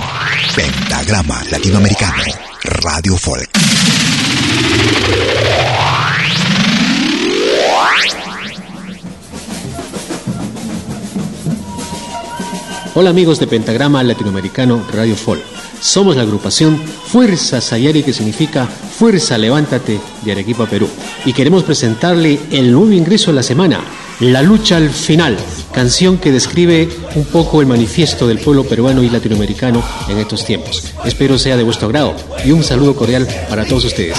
Pentagrama 0.55 1.43
Latinoamericano 1.51 2.23
Radio 2.63 3.17
Folk. 3.17 3.51
Hola 12.97 13.11
amigos 13.11 13.41
de 13.41 13.49
Pentagrama 13.49 14.05
Latinoamericano 14.05 14.87
Radio 14.93 15.17
Folk. 15.17 15.43
Somos 15.81 16.15
la 16.15 16.23
agrupación 16.23 16.79
Fuerza 16.79 17.61
Sayari 17.61 18.05
que 18.05 18.13
significa 18.13 18.67
Fuerza 18.67 19.37
Levántate 19.37 19.99
de 20.25 20.31
Arequipa, 20.31 20.67
Perú. 20.67 20.89
Y 21.25 21.33
queremos 21.33 21.65
presentarle 21.65 22.39
el 22.53 22.71
nuevo 22.71 22.93
ingreso 22.93 23.33
de 23.33 23.35
la 23.35 23.43
semana, 23.43 23.81
La 24.21 24.43
lucha 24.43 24.77
al 24.77 24.91
final, 24.91 25.37
canción 25.73 26.19
que 26.19 26.31
describe 26.31 26.89
un 27.17 27.25
poco 27.25 27.61
el 27.61 27.67
manifiesto 27.67 28.29
del 28.29 28.39
pueblo 28.39 28.63
peruano 28.63 29.03
y 29.03 29.11
latinoamericano 29.11 29.83
en 30.09 30.19
estos 30.19 30.45
tiempos. 30.45 30.95
Espero 31.05 31.37
sea 31.37 31.57
de 31.57 31.65
vuestro 31.65 31.89
grado 31.89 32.15
y 32.45 32.53
un 32.53 32.63
saludo 32.63 32.95
cordial 32.95 33.27
para 33.49 33.65
todos 33.65 33.87
ustedes. 33.87 34.19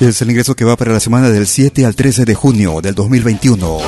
Es 0.00 0.20
el 0.20 0.30
ingreso 0.30 0.56
que 0.56 0.64
va 0.64 0.76
para 0.76 0.92
la 0.92 1.00
semana 1.00 1.30
del 1.30 1.46
7 1.46 1.86
al 1.86 1.94
13 1.94 2.24
de 2.24 2.34
junio 2.34 2.80
del 2.82 2.96
2021. 2.96 3.78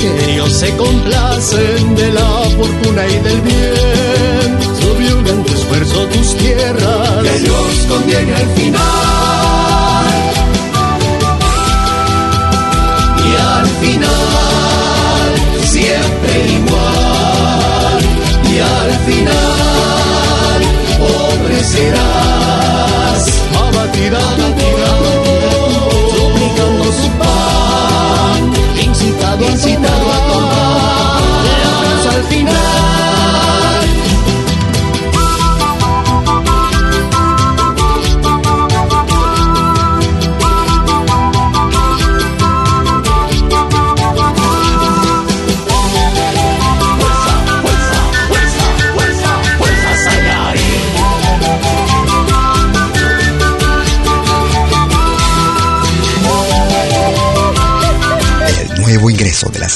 que 0.00 0.32
ellos 0.32 0.52
se 0.52 0.74
complacen 0.76 1.94
de 1.94 2.12
la 2.12 2.30
fortuna 2.56 3.06
y 3.06 3.18
del 3.18 3.40
bien. 3.42 4.58
Subyugan 4.80 5.44
tu 5.44 5.52
esfuerzo, 5.52 6.06
tus 6.06 6.36
tierras, 6.36 7.22
que 7.22 7.38
Dios 7.40 7.86
conviene 7.88 8.34
al 8.34 8.48
final. 8.56 8.80
Y 13.28 13.30
al 13.56 13.66
final, 13.82 15.30
siempre 15.64 16.32
igual. 16.60 18.00
Y 18.52 18.58
al 18.58 18.92
final, 19.06 20.58
pobre 20.98 21.64
serás. 21.64 23.22
Abatida, 23.54 24.18
abatida. 24.18 24.69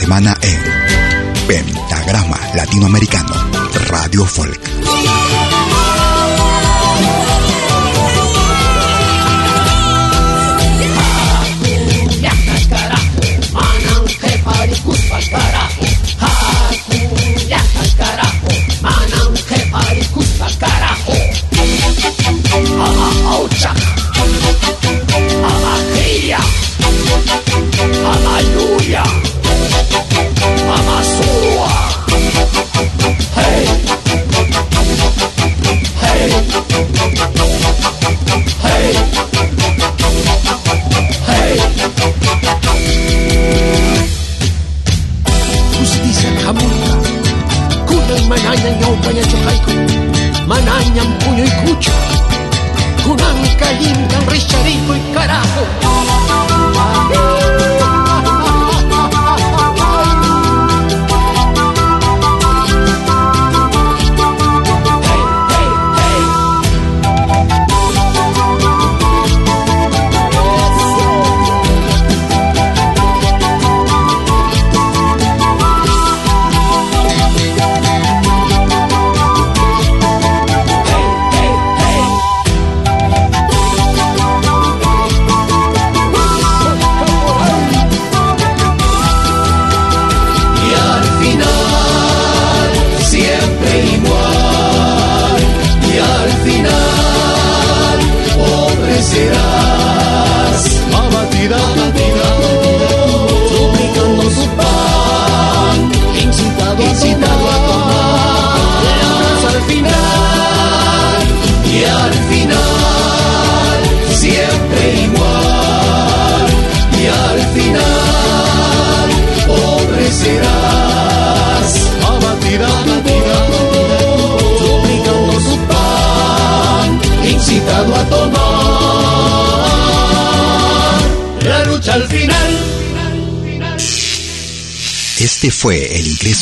Semana 0.04 0.36
en 0.42 0.60
Pentagrama 1.48 2.38
Latinoamericano 2.54 3.32
Radio 3.88 4.26
Folk. 4.26 4.73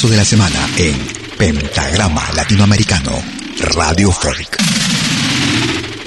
De 0.09 0.17
la 0.17 0.25
semana 0.25 0.69
en 0.79 0.97
Pentagrama 1.39 2.23
Latinoamericano, 2.35 3.13
Radio 3.77 4.11
Folk. 4.11 4.59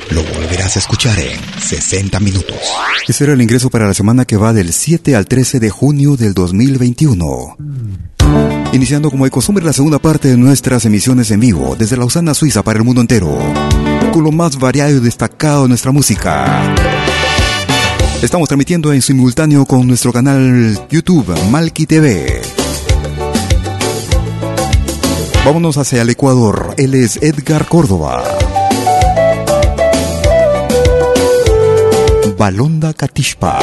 Lo 0.09 0.21
volverás 0.23 0.75
a 0.75 0.79
escuchar 0.79 1.17
en 1.19 1.39
60 1.61 2.19
minutos. 2.19 2.57
Ese 3.07 3.23
era 3.23 3.33
el 3.33 3.41
ingreso 3.41 3.69
para 3.69 3.87
la 3.87 3.93
semana 3.93 4.25
que 4.25 4.35
va 4.35 4.51
del 4.51 4.73
7 4.73 5.15
al 5.15 5.27
13 5.27 5.59
de 5.61 5.69
junio 5.69 6.17
del 6.17 6.33
2021. 6.33 7.57
Iniciando 8.73 9.09
como 9.09 9.23
de 9.23 9.31
costumbre 9.31 9.63
la 9.63 9.71
segunda 9.71 9.99
parte 9.99 10.27
de 10.27 10.37
nuestras 10.37 10.83
emisiones 10.85 11.31
en 11.31 11.39
vivo 11.39 11.75
desde 11.77 11.95
Lausana, 11.95 12.33
Suiza 12.33 12.63
para 12.63 12.79
el 12.79 12.85
mundo 12.85 13.01
entero, 13.01 13.37
con 14.11 14.23
lo 14.23 14.31
más 14.31 14.57
variado 14.57 14.97
y 14.97 14.99
destacado 14.99 15.63
de 15.63 15.69
nuestra 15.69 15.91
música. 15.91 16.75
Estamos 18.21 18.49
transmitiendo 18.49 18.91
en 18.91 19.01
simultáneo 19.01 19.65
con 19.65 19.87
nuestro 19.87 20.11
canal 20.11 20.87
YouTube 20.89 21.33
Malki 21.49 21.85
TV. 21.85 22.41
Vámonos 25.45 25.77
hacia 25.77 26.01
el 26.01 26.09
Ecuador. 26.09 26.73
Él 26.75 26.95
es 26.95 27.17
Edgar 27.21 27.67
Córdoba. 27.67 28.23
Balonda 32.35 32.95
Catishpa. 32.95 33.59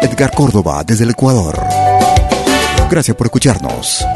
Edgar 0.00 0.30
Córdoba 0.30 0.82
desde 0.82 1.04
el 1.04 1.10
Ecuador. 1.10 1.62
Gracias 2.90 3.14
por 3.14 3.26
escucharnos. 3.26 4.06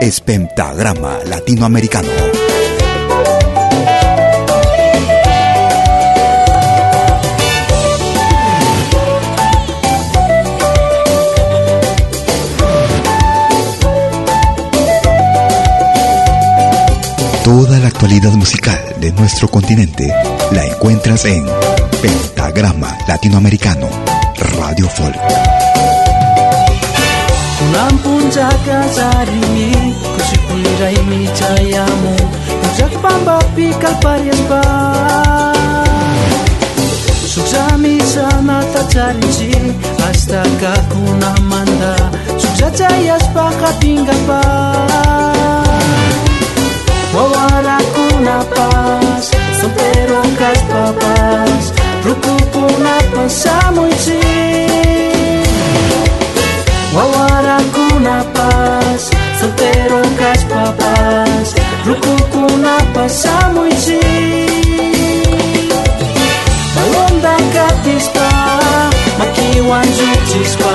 Es 0.00 0.18
Pentagrama 0.22 1.18
Latinoamericano. 1.26 2.45
Toda 17.46 17.78
la 17.78 17.86
actualidad 17.86 18.32
musical 18.32 18.76
de 19.00 19.12
nuestro 19.12 19.46
continente 19.46 20.12
la 20.50 20.64
encuentras 20.64 21.24
en 21.26 21.46
Pentagrama 22.02 22.98
Latinoamericano, 23.06 23.88
Radio 24.58 24.88
Folk. 24.88 25.16
Wawara 47.16 47.78
kuna 47.94 48.36
paz 48.54 49.30
Sampero 49.60 50.20
kas 50.38 50.60
é 50.62 50.64
na 50.70 51.72
Ruku 52.04 52.34
kuna 52.52 52.94
pasamuchi 53.14 54.20
Wawara 56.96 57.58
kuna 57.74 58.16
paz 58.34 59.02
Sampero 59.40 60.02
kas 60.20 60.44
babas 60.50 61.48
Ruku 61.86 62.14
kuna 62.32 62.76
pasamuchi 62.94 64.00
Balonda 66.76 67.34
katispa 67.54 68.28
Makiwan 69.18 69.88
Balonda 69.98 70.72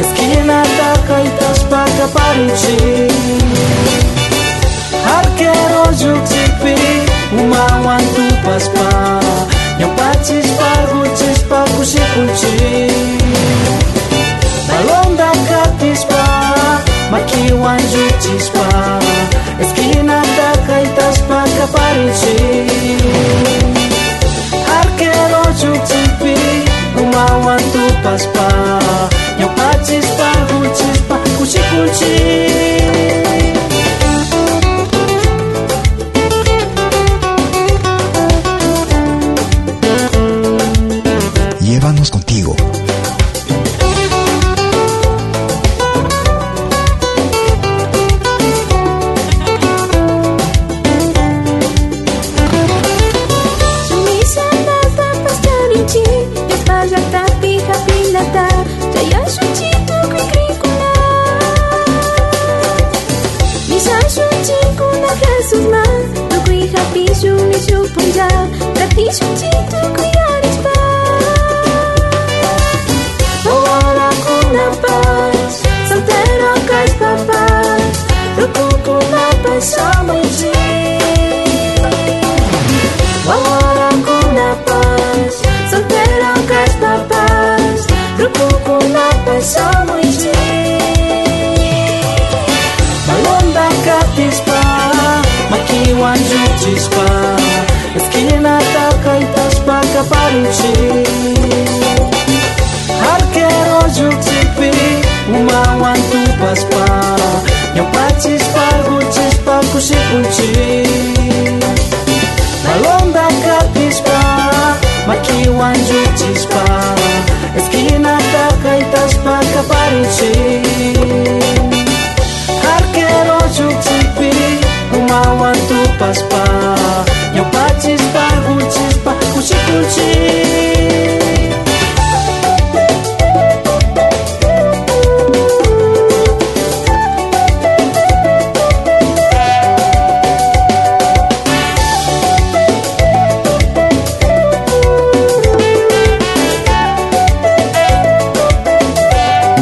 Esquina 0.00 0.62
da 0.78 0.90
kaitaspa 1.08 1.84
kaparichi 1.98 1.98
Esquina 1.98 1.98
da 1.98 1.98
kaitaspa 1.98 1.98
kaparichi 1.98 2.78
quero 5.36 5.82
juxipi 5.92 6.76
Uma 7.32 7.64
wantu 7.86 8.26
paspa 8.44 9.20
Yang 9.78 9.92
pacis 9.96 10.48
pagu 10.58 11.00
cispa 11.16 11.60
kusi 11.76 12.02
kunci 12.12 12.56
Balon 14.68 15.16
dakatispa 15.16 16.24
Maki 17.10 17.52
wanju 17.52 18.04
cispa 18.20 18.68
Eskina 19.60 20.20
dakaitaspa 20.36 21.44
kaparici 21.56 22.38
Arkero 24.80 25.44
juxipi 25.60 26.36
Uma 27.00 27.26
wantu 27.46 27.84
paspa 28.04 28.48
Yang 29.40 29.52
pacis 29.56 30.06
pagu 30.18 30.58
cispa 30.76 31.16
kusi 31.38 31.60
kunci 31.70 32.61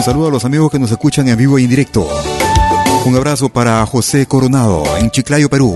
Un 0.00 0.04
saludo 0.04 0.28
a 0.28 0.30
los 0.30 0.46
amigos 0.46 0.70
que 0.70 0.78
nos 0.78 0.90
escuchan 0.90 1.28
en 1.28 1.36
vivo 1.36 1.58
y 1.58 1.64
en 1.64 1.68
directo. 1.68 2.08
Un 3.04 3.16
abrazo 3.16 3.50
para 3.50 3.84
José 3.84 4.24
Coronado 4.24 4.82
en 4.96 5.10
Chiclayo, 5.10 5.50
Perú. 5.50 5.74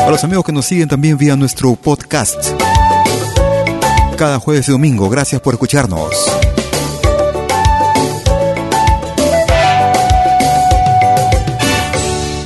A 0.00 0.08
los 0.08 0.24
amigos 0.24 0.42
que 0.46 0.52
nos 0.52 0.64
siguen 0.64 0.88
también 0.88 1.18
vía 1.18 1.36
nuestro 1.36 1.76
podcast. 1.76 2.42
Cada 4.16 4.38
jueves 4.38 4.66
y 4.70 4.72
domingo, 4.72 5.10
gracias 5.10 5.42
por 5.42 5.52
escucharnos. 5.52 6.08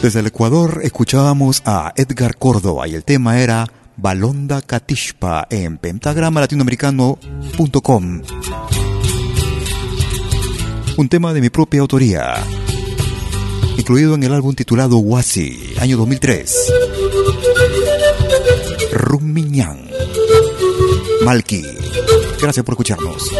Desde 0.02 0.18
el 0.18 0.26
Ecuador 0.26 0.80
escuchábamos 0.82 1.62
a 1.64 1.92
Edgar 1.94 2.36
Córdoba 2.38 2.88
y 2.88 2.96
el 2.96 3.04
tema 3.04 3.38
era 3.38 3.68
Balonda 3.96 4.62
Catishpa 4.62 5.46
en 5.50 5.78
pentagrama 5.78 6.40
latinoamericano.com. 6.40 8.22
Un 10.96 11.08
tema 11.08 11.32
de 11.32 11.40
mi 11.40 11.50
propia 11.50 11.80
autoría, 11.80 12.34
incluido 13.76 14.14
en 14.14 14.22
el 14.22 14.32
álbum 14.32 14.54
titulado 14.54 14.98
Wasi, 14.98 15.74
año 15.80 15.96
2003. 15.96 16.72
Rumiñán. 18.92 19.88
Malki. 21.24 21.64
Gracias 22.40 22.64
por 22.64 22.74
escucharnos. 22.74 23.30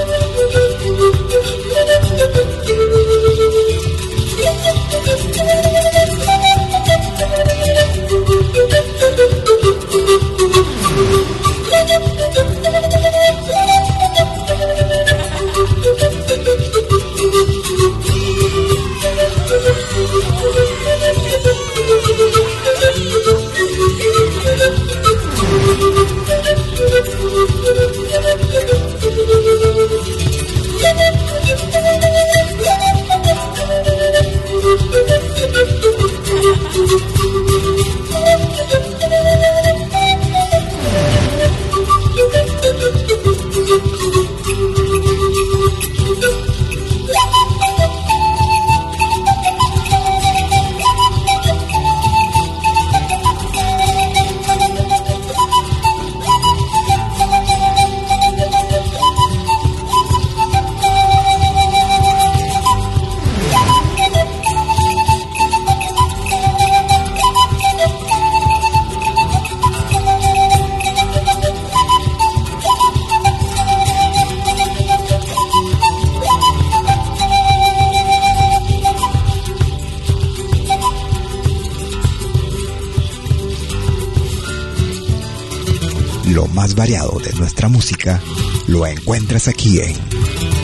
Lo 88.66 88.86
encuentras 88.86 89.48
aquí 89.48 89.80
en 89.80 89.94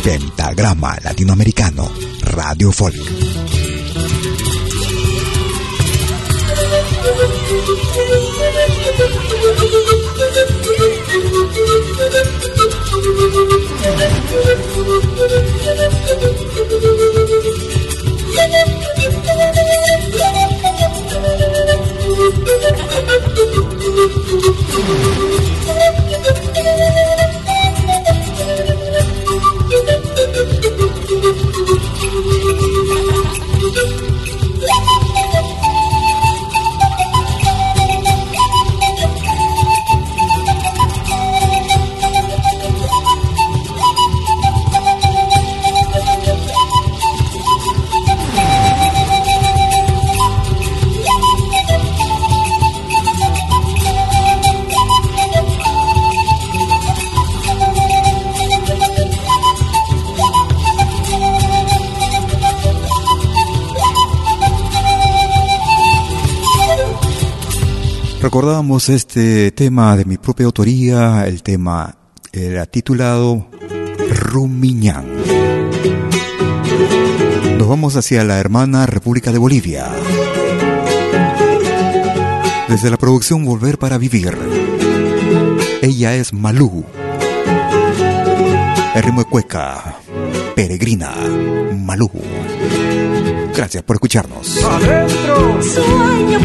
Pentagrama 0.03 0.99
Latinoamericano 1.03 1.91
Radio 2.23 2.73
Folk. 2.73 2.97
Recordamos 68.71 68.89
este 69.03 69.51
tema 69.51 69.97
de 69.97 70.05
mi 70.05 70.16
propia 70.16 70.47
autoría, 70.47 71.27
el 71.27 71.43
tema 71.43 71.97
era 72.33 72.66
titulado 72.66 73.49
Rumiñán. 74.11 75.07
Nos 77.59 77.68
vamos 77.68 77.97
hacia 77.97 78.23
la 78.23 78.39
hermana 78.39 78.87
República 78.87 79.33
de 79.33 79.39
Bolivia. 79.39 79.89
Desde 82.68 82.91
la 82.91 82.97
producción 82.97 83.45
Volver 83.45 83.77
para 83.77 83.99
Vivir. 83.99 84.39
Ella 85.83 86.14
es 86.14 86.33
Malú. 86.33 86.85
El 88.95 89.03
ritmo 89.03 89.25
de 89.25 89.29
cueca. 89.29 89.97
Peregrina. 90.55 91.11
Malú. 91.77 92.09
Gracias 93.57 93.83
por 93.83 93.97
escucharnos. 93.97 94.64
Adentro. 94.64 95.61
Sueño 95.61 96.39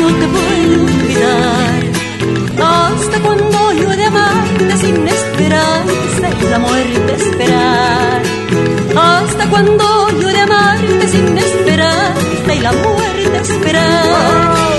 no 0.00 0.08
te 0.20 0.26
puedo 0.34 0.84
olvidar. 0.84 1.80
Hasta 2.58 3.18
cuando 3.20 3.72
yo 3.72 3.88
de 3.90 4.04
amarte 4.04 4.76
sin 4.76 5.08
esperanza 5.08 6.26
y 6.40 6.50
la 6.50 6.58
muerte 6.58 7.14
esperar. 7.14 8.22
Hasta 8.96 9.50
cuando 9.50 10.10
yo 10.20 10.28
de 10.28 10.40
amarte 10.40 11.08
sin 11.08 11.38
esperanza 11.38 12.54
y 12.54 12.60
la 12.60 12.72
muerte 12.72 13.38
esperar. 13.42 14.71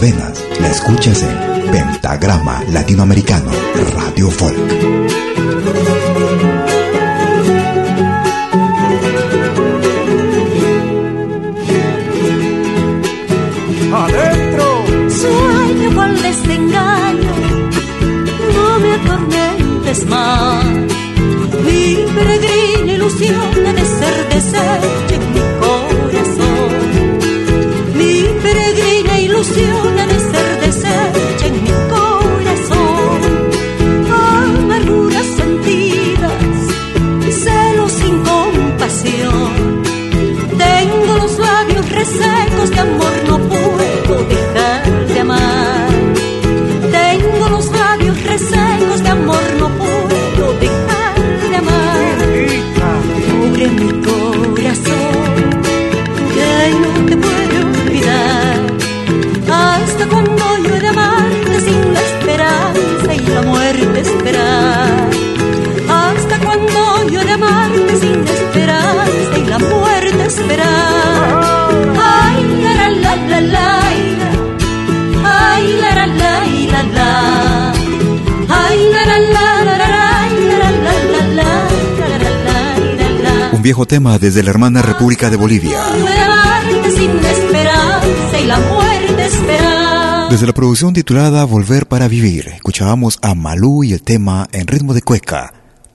venas. 0.00 0.44
La 0.60 0.68
escuchas 0.70 1.22
en 1.22 1.70
Pentagrama 1.70 2.62
Latinoamericano 2.70 3.50
Radio 3.94 4.30
Folk. 4.30 4.56
Adentro. 13.92 14.84
Sueño 15.08 15.94
con 15.94 16.24
este 16.24 16.54
engaño, 16.54 17.32
no 18.54 18.78
me 18.80 18.94
atormentes 18.94 20.06
más. 20.06 20.64
Mi 21.64 21.96
peregrina 22.14 22.92
ilusión 22.92 23.54
debe 23.54 23.84
ser 23.84 24.28
deseo 24.28 24.97
viejo 83.68 83.84
tema 83.84 84.18
desde 84.18 84.42
la 84.42 84.48
hermana 84.48 84.80
República 84.80 85.28
de 85.28 85.36
Bolivia. 85.36 85.78
Desde 90.30 90.46
la 90.46 90.54
producción 90.54 90.94
titulada 90.94 91.44
Volver 91.44 91.86
para 91.86 92.08
Vivir, 92.08 92.48
escuchábamos 92.48 93.18
a 93.20 93.34
Malú 93.34 93.84
y 93.84 93.92
el 93.92 94.00
tema 94.00 94.48
en 94.52 94.68
ritmo 94.68 94.94
de 94.94 95.02
cueca, 95.02 95.52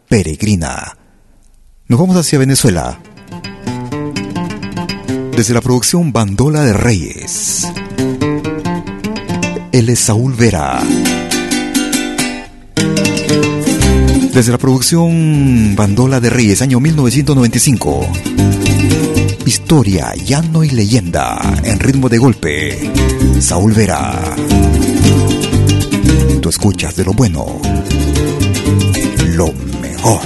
Peregrina. 0.07 0.99
Nos 1.88 1.99
vamos 1.99 2.15
hacia 2.15 2.38
Venezuela. 2.38 2.99
Desde 5.36 5.55
la 5.55 5.61
producción 5.61 6.13
Bandola 6.13 6.61
de 6.61 6.74
Reyes. 6.74 7.67
Él 9.71 9.89
es 9.89 9.97
Saúl 9.97 10.34
Vera. 10.34 10.80
Desde 14.34 14.51
la 14.51 14.57
producción 14.57 15.75
Bandola 15.75 16.19
de 16.19 16.31
Reyes, 16.31 16.63
año 16.63 16.79
1995. 16.79 18.07
Historia, 19.45 20.11
llano 20.15 20.63
y 20.63 20.71
leyenda, 20.71 21.39
en 21.63 21.79
ritmo 21.79 22.09
de 22.09 22.17
golpe. 22.17 22.91
Saúl 23.39 23.73
Vera. 23.73 24.19
Tú 26.41 26.49
escuchas 26.49 26.95
de 26.95 27.05
lo 27.05 27.13
bueno, 27.13 27.61
lo 29.36 29.53
mejor. 29.79 30.21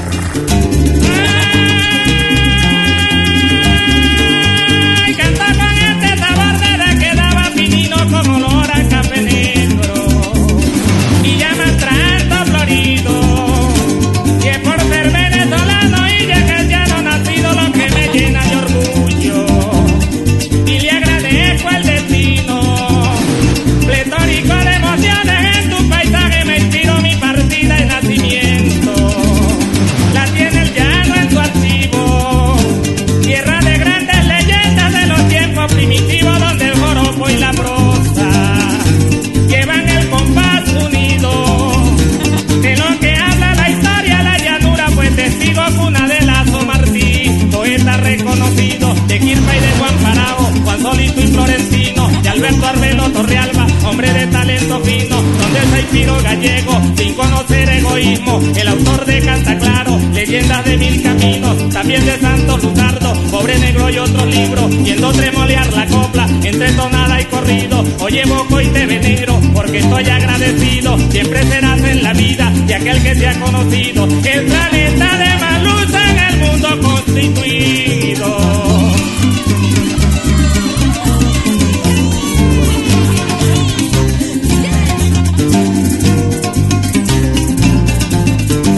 que 73.07 73.15
se 73.15 73.25
ha 73.25 73.39
conocido 73.39 74.03
el 74.03 74.45
planeta 74.45 75.17
de 75.17 75.37
más 75.39 75.63
luz 75.63 75.93
en 75.93 76.19
el 76.19 76.37
mundo 76.39 76.67
constituido. 76.81 78.37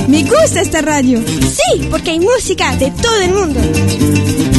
Me 0.08 0.24
gusta 0.24 0.62
esta 0.62 0.82
radio. 0.82 1.24
Sí, 1.26 1.88
porque 1.90 2.12
hay 2.12 2.20
música 2.20 2.76
de 2.76 2.92
todo 2.92 3.22
el 3.22 3.34
mundo. 3.34 4.59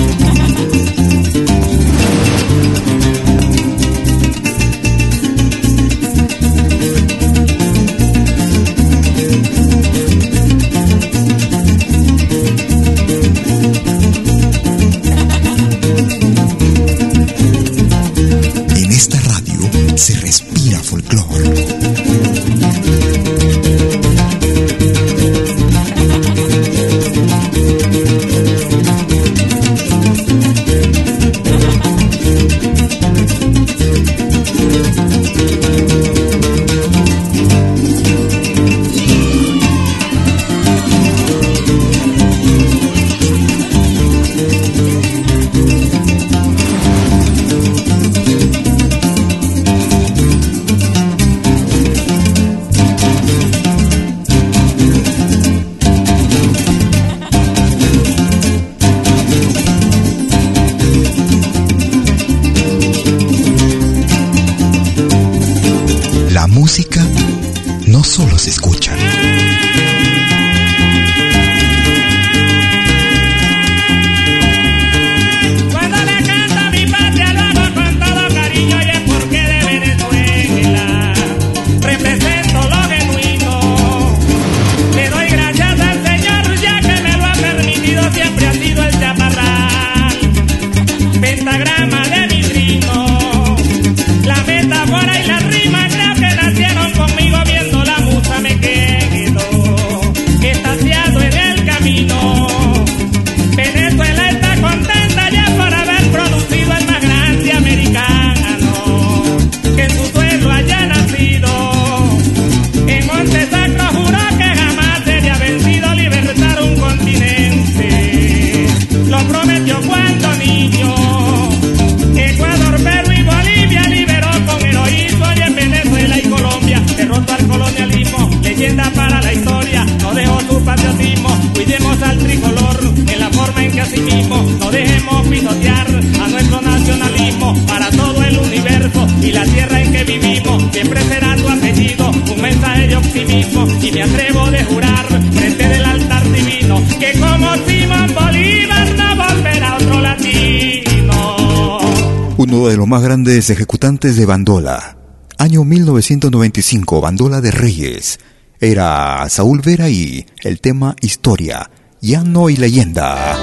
Ejecutantes 153.51 154.17
de 154.17 154.27
bandola. 154.27 154.97
Año 155.39 155.65
1995, 155.65 157.01
Bandola 157.01 157.41
de 157.41 157.51
Reyes. 157.51 158.21
Era 158.61 159.29
Saúl 159.29 159.61
Vera 159.65 159.89
y 159.89 160.27
el 160.43 160.61
tema 160.61 160.95
Historia, 161.01 161.71
Llano 162.01 162.51
y 162.51 162.57
Leyenda. 162.57 163.37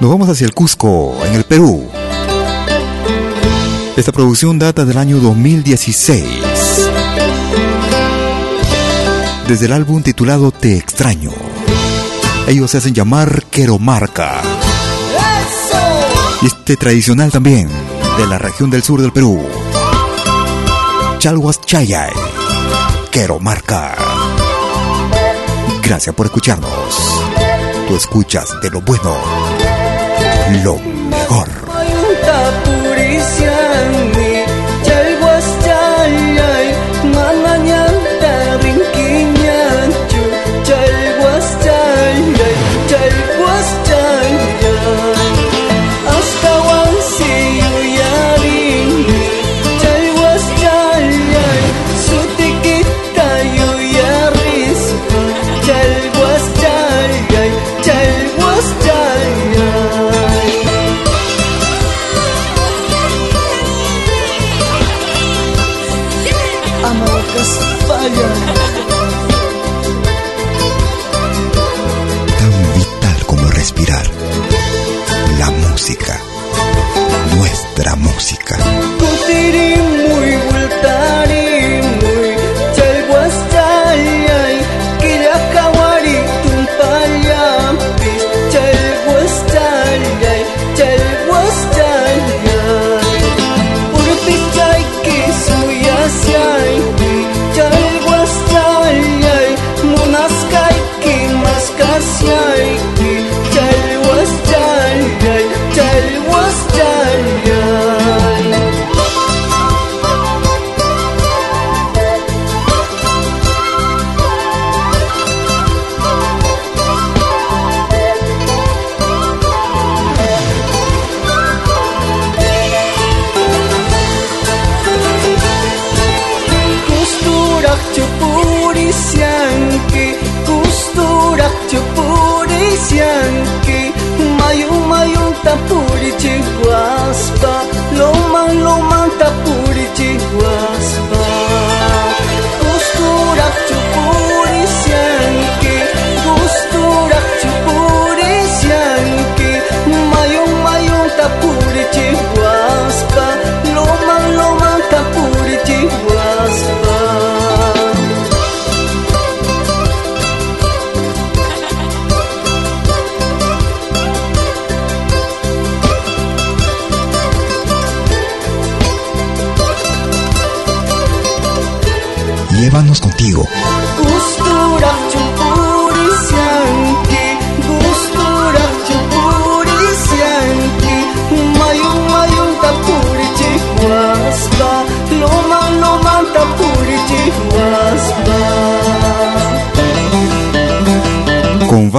Nos 0.00 0.10
vamos 0.10 0.28
hacia 0.28 0.46
el 0.46 0.54
Cusco, 0.54 1.16
en 1.26 1.34
el 1.34 1.44
Perú. 1.44 1.88
Esta 3.96 4.12
producción 4.12 4.58
data 4.58 4.84
del 4.84 4.98
año 4.98 5.18
2016. 5.18 6.24
Desde 9.48 9.66
el 9.66 9.72
álbum 9.72 10.02
titulado 10.02 10.50
Te 10.50 10.76
extraño. 10.76 11.30
Ellos 12.46 12.70
se 12.70 12.78
hacen 12.78 12.94
llamar 12.94 13.44
Queromarca. 13.50 14.42
Y 16.42 16.46
este 16.46 16.76
tradicional 16.76 17.30
también, 17.30 17.68
de 18.18 18.26
la 18.26 18.38
región 18.38 18.68
del 18.68 18.82
sur 18.82 19.00
del 19.00 19.12
Perú. 19.12 19.40
Chalhuas 21.18 21.60
Chayay. 21.60 22.10
Queromarca. 23.12 23.94
Gracias 25.82 26.14
por 26.14 26.26
escucharnos. 26.26 27.22
Tú 27.86 27.94
escuchas 27.94 28.48
de 28.60 28.70
lo 28.70 28.80
bueno, 28.80 29.14
lo 30.64 30.78
mejor. 30.78 31.71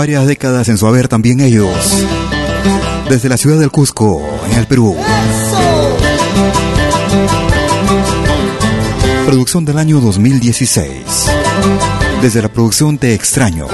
Varias 0.03 0.27
décadas 0.27 0.67
en 0.67 0.77
su 0.77 0.85
haber 0.85 1.07
también 1.07 1.39
ellos. 1.39 1.73
Desde 3.07 3.29
la 3.29 3.37
ciudad 3.37 3.57
del 3.57 3.71
Cusco, 3.71 4.21
en 4.51 4.59
el 4.59 4.67
Perú. 4.67 4.97
Producción 9.25 9.63
del 9.63 9.77
año 9.77 10.01
2016. 10.01 10.91
Desde 12.21 12.41
la 12.41 12.51
producción 12.51 12.97
Te 12.97 13.13
Extraño. 13.13 13.67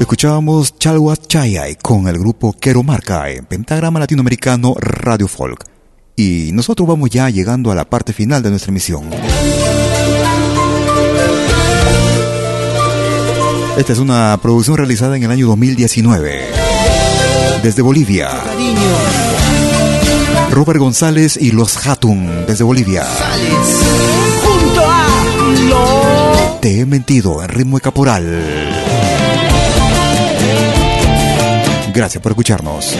Escuchábamos 0.00 0.78
Chalwa 0.78 1.18
Chayay 1.18 1.74
con 1.74 2.08
el 2.08 2.18
grupo 2.18 2.54
Quero 2.58 2.82
Marca 2.82 3.28
en 3.28 3.44
Pentagrama 3.44 4.00
Latinoamericano 4.00 4.74
Radio 4.78 5.28
Folk. 5.28 5.66
Y 6.16 6.48
nosotros 6.54 6.88
vamos 6.88 7.10
ya 7.10 7.28
llegando 7.28 7.70
a 7.70 7.74
la 7.74 7.84
parte 7.84 8.14
final 8.14 8.42
de 8.42 8.48
nuestra 8.48 8.70
emisión. 8.70 9.10
Esta 13.76 13.92
es 13.92 13.98
una 13.98 14.38
producción 14.40 14.78
realizada 14.78 15.16
en 15.18 15.24
el 15.24 15.30
año 15.30 15.46
2019. 15.48 16.46
Desde 17.62 17.82
Bolivia. 17.82 18.30
Robert 20.50 20.80
González 20.80 21.36
y 21.36 21.50
los 21.50 21.86
Hatun 21.86 22.46
desde 22.46 22.64
Bolivia. 22.64 23.04
Te 26.62 26.80
he 26.80 26.86
mentido 26.86 27.42
en 27.42 27.48
ritmo 27.50 27.76
de 27.76 27.82
caporal. 27.82 28.42
Gracias 31.92 32.22
por 32.22 32.32
escucharnos. 32.32 32.96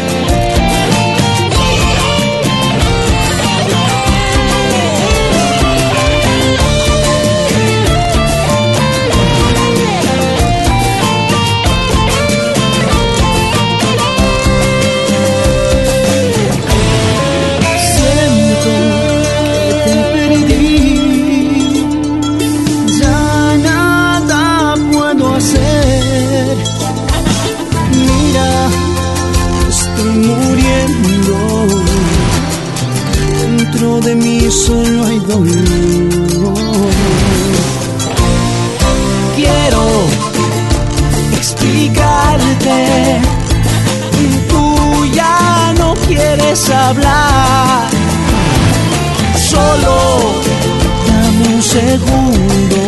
Segundo. 51.96 52.78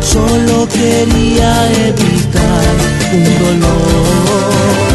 Solo 0.00 0.66
quería 0.68 1.52
evitar 1.88 2.64
un 3.12 3.24
dolor. 3.38 4.89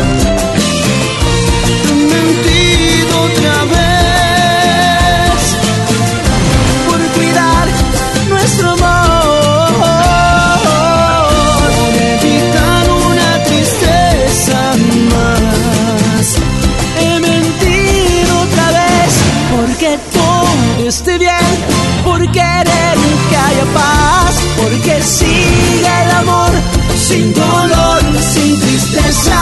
Sin 27.07 27.33
dolor, 27.33 28.01
sin 28.33 28.59
tristeza. 28.59 29.39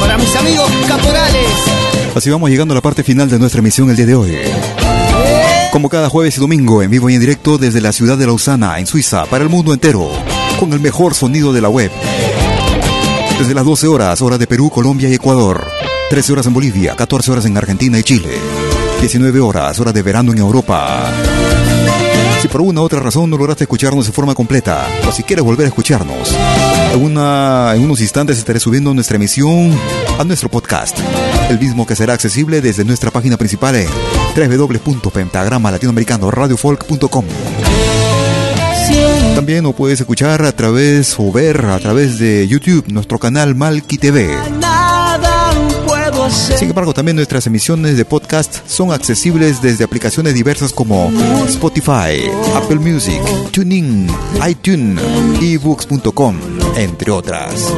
Para 0.00 0.18
mis 0.18 0.34
amigos 0.34 0.70
caporales. 0.88 1.48
Así 2.16 2.30
vamos 2.30 2.50
llegando 2.50 2.74
a 2.74 2.76
la 2.76 2.80
parte 2.80 3.04
final 3.04 3.30
de 3.30 3.38
nuestra 3.38 3.60
emisión 3.60 3.88
el 3.90 3.96
día 3.96 4.06
de 4.06 4.14
hoy. 4.16 4.36
Como 5.70 5.88
cada 5.88 6.08
jueves 6.08 6.36
y 6.36 6.40
domingo, 6.40 6.82
en 6.82 6.90
vivo 6.90 7.08
y 7.08 7.14
en 7.14 7.20
directo 7.20 7.56
desde 7.56 7.80
la 7.80 7.92
ciudad 7.92 8.18
de 8.18 8.26
Lausana, 8.26 8.80
en 8.80 8.86
Suiza, 8.88 9.26
para 9.26 9.44
el 9.44 9.50
mundo 9.50 9.72
entero, 9.72 10.10
con 10.58 10.72
el 10.72 10.80
mejor 10.80 11.14
sonido 11.14 11.52
de 11.52 11.60
la 11.60 11.68
web. 11.68 11.92
Desde 13.38 13.54
las 13.54 13.64
12 13.64 13.86
horas, 13.86 14.20
hora 14.22 14.38
de 14.38 14.48
Perú, 14.48 14.70
Colombia 14.70 15.08
y 15.08 15.14
Ecuador. 15.14 15.70
13 16.10 16.32
horas 16.32 16.46
en 16.46 16.54
Bolivia, 16.54 16.96
14 16.96 17.30
horas 17.30 17.44
en 17.44 17.56
Argentina 17.56 17.96
y 17.98 18.02
Chile. 18.02 18.67
19 19.00 19.40
horas, 19.40 19.78
hora 19.78 19.92
de 19.92 20.02
verano 20.02 20.32
en 20.32 20.38
Europa. 20.38 21.06
Si 22.42 22.48
por 22.48 22.60
una 22.60 22.80
u 22.80 22.84
otra 22.84 23.00
razón 23.00 23.30
no 23.30 23.36
lograste 23.36 23.64
escucharnos 23.64 24.06
de 24.06 24.12
forma 24.12 24.34
completa, 24.34 24.86
o 25.08 25.12
si 25.12 25.22
quieres 25.22 25.44
volver 25.44 25.66
a 25.66 25.68
escucharnos, 25.68 26.34
en, 26.92 27.82
unos 27.82 28.00
instantes 28.00 28.38
estaré 28.38 28.60
subiendo 28.60 28.92
nuestra 28.92 29.16
emisión 29.16 29.72
a 30.18 30.24
nuestro 30.24 30.48
podcast, 30.48 30.98
el 31.48 31.58
mismo 31.58 31.86
que 31.86 31.96
será 31.96 32.14
accesible 32.14 32.60
desde 32.60 32.84
nuestra 32.84 33.10
página 33.10 33.36
principal 33.36 33.76
en 33.76 33.88
www.pentagrama 34.36 35.70
latinoamericano 35.70 36.30
También 39.34 39.64
lo 39.64 39.72
puedes 39.72 40.00
escuchar 40.00 40.44
a 40.44 40.52
través 40.52 41.14
o 41.18 41.30
ver 41.30 41.64
a 41.66 41.78
través 41.78 42.18
de 42.18 42.46
YouTube, 42.48 42.88
nuestro 42.88 43.18
canal 43.18 43.54
Malki 43.54 43.98
TV. 43.98 44.36
Sin 46.30 46.68
embargo, 46.68 46.92
también 46.92 47.16
nuestras 47.16 47.46
emisiones 47.46 47.96
de 47.96 48.04
podcast 48.04 48.58
son 48.68 48.92
accesibles 48.92 49.62
desde 49.62 49.84
aplicaciones 49.84 50.34
diversas 50.34 50.72
como 50.72 51.10
Spotify, 51.46 52.28
Apple 52.54 52.76
Music, 52.76 53.20
TuneIn, 53.52 54.08
iTunes, 54.48 55.00
ebooks.com, 55.40 56.36
entre 56.76 57.10
otras. 57.10 57.72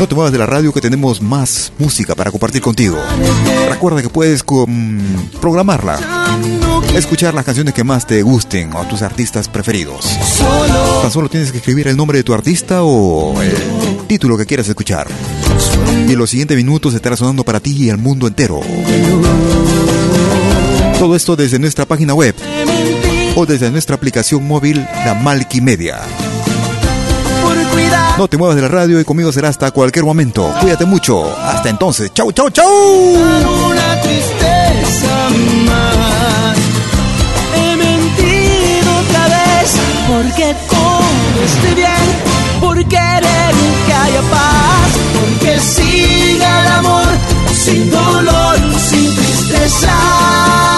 No 0.00 0.06
te 0.06 0.14
muevas 0.14 0.32
de 0.32 0.38
la 0.38 0.46
radio 0.46 0.72
que 0.72 0.80
tenemos 0.80 1.20
más 1.20 1.72
música 1.78 2.14
para 2.14 2.30
compartir 2.30 2.62
contigo. 2.62 2.96
Recuerda 3.68 4.00
que 4.00 4.08
puedes 4.08 4.42
com- 4.44 5.00
programarla, 5.40 5.98
escuchar 6.94 7.34
las 7.34 7.44
canciones 7.44 7.74
que 7.74 7.82
más 7.84 8.06
te 8.06 8.22
gusten 8.22 8.72
o 8.74 8.84
tus 8.86 9.02
artistas 9.02 9.48
preferidos. 9.48 10.06
Tan 11.02 11.10
solo 11.10 11.28
tienes 11.28 11.50
que 11.50 11.58
escribir 11.58 11.88
el 11.88 11.96
nombre 11.96 12.18
de 12.18 12.24
tu 12.24 12.32
artista 12.32 12.84
o 12.84 13.40
el 13.42 13.56
título 14.08 14.36
que 14.36 14.46
quieras 14.46 14.68
escuchar. 14.68 15.06
Y 16.08 16.12
en 16.12 16.18
los 16.18 16.30
siguientes 16.30 16.56
minutos 16.56 16.94
estará 16.94 17.16
sonando 17.16 17.44
para 17.44 17.60
ti 17.60 17.76
y 17.76 17.90
el 17.90 17.98
mundo 17.98 18.26
entero. 18.26 18.60
Todo 20.98 21.14
esto 21.14 21.36
desde 21.36 21.60
nuestra 21.60 21.86
página 21.86 22.14
web 22.14 22.34
o 23.36 23.46
desde 23.46 23.70
nuestra 23.70 23.94
aplicación 23.94 24.44
móvil, 24.44 24.84
la 25.04 25.14
Malky 25.14 25.60
Media. 25.60 26.00
No 28.16 28.26
te 28.26 28.36
muevas 28.36 28.56
de 28.56 28.62
la 28.62 28.68
radio 28.68 28.98
y 28.98 29.04
conmigo 29.04 29.30
será 29.30 29.48
hasta 29.48 29.70
cualquier 29.70 30.04
momento. 30.04 30.52
Cuídate 30.60 30.84
mucho. 30.86 31.32
Hasta 31.38 31.68
entonces. 31.68 32.10
Chau, 32.12 32.32
chau, 32.32 32.50
chau. 32.50 32.66
Por 42.60 42.76
querer 42.84 43.54
que 43.86 43.92
haya 43.92 44.22
paz. 44.30 44.90
Porque 45.20 45.60
siga 45.60 46.60
el 46.62 46.72
amor 46.72 47.06
sin 47.52 47.90
dolor, 47.90 48.56
sin 48.78 49.14
tristeza. 49.16 50.77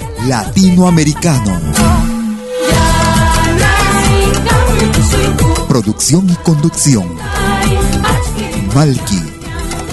Latinoamericano. 0.27 1.59
Producción 5.67 6.29
y 6.29 6.35
conducción. 6.35 7.17
Malky, 8.75 9.23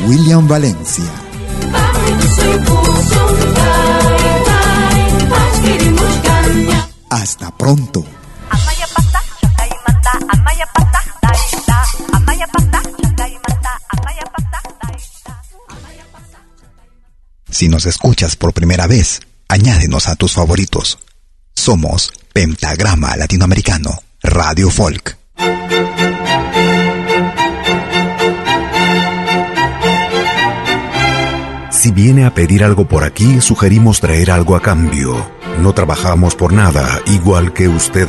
William 0.06 0.46
Valencia. 0.46 1.04
Hasta 7.10 7.50
pronto. 7.56 8.04
Si 17.50 17.68
nos 17.68 17.86
escuchas 17.86 18.36
por 18.36 18.52
primera 18.52 18.86
vez, 18.86 19.20
añádenos 19.49 20.09
a 20.09 20.14
tus 20.16 20.32
favoritos. 20.32 20.99
Somos 21.55 22.12
Pentagrama 22.32 23.16
Latinoamericano, 23.16 23.90
Radio 24.22 24.70
Folk. 24.70 25.16
Si 31.70 31.92
viene 31.92 32.26
a 32.26 32.34
pedir 32.34 32.64
algo 32.64 32.88
por 32.88 33.05
aquí, 33.05 33.40
sugerimos 33.40 34.01
traer 34.01 34.30
algo 34.30 34.57
a 34.57 34.61
cambio. 34.61 35.30
No 35.61 35.74
trabajamos 35.74 36.34
por 36.34 36.53
nada, 36.53 37.01
igual 37.07 37.53
que 37.53 37.68
usted. 37.68 38.09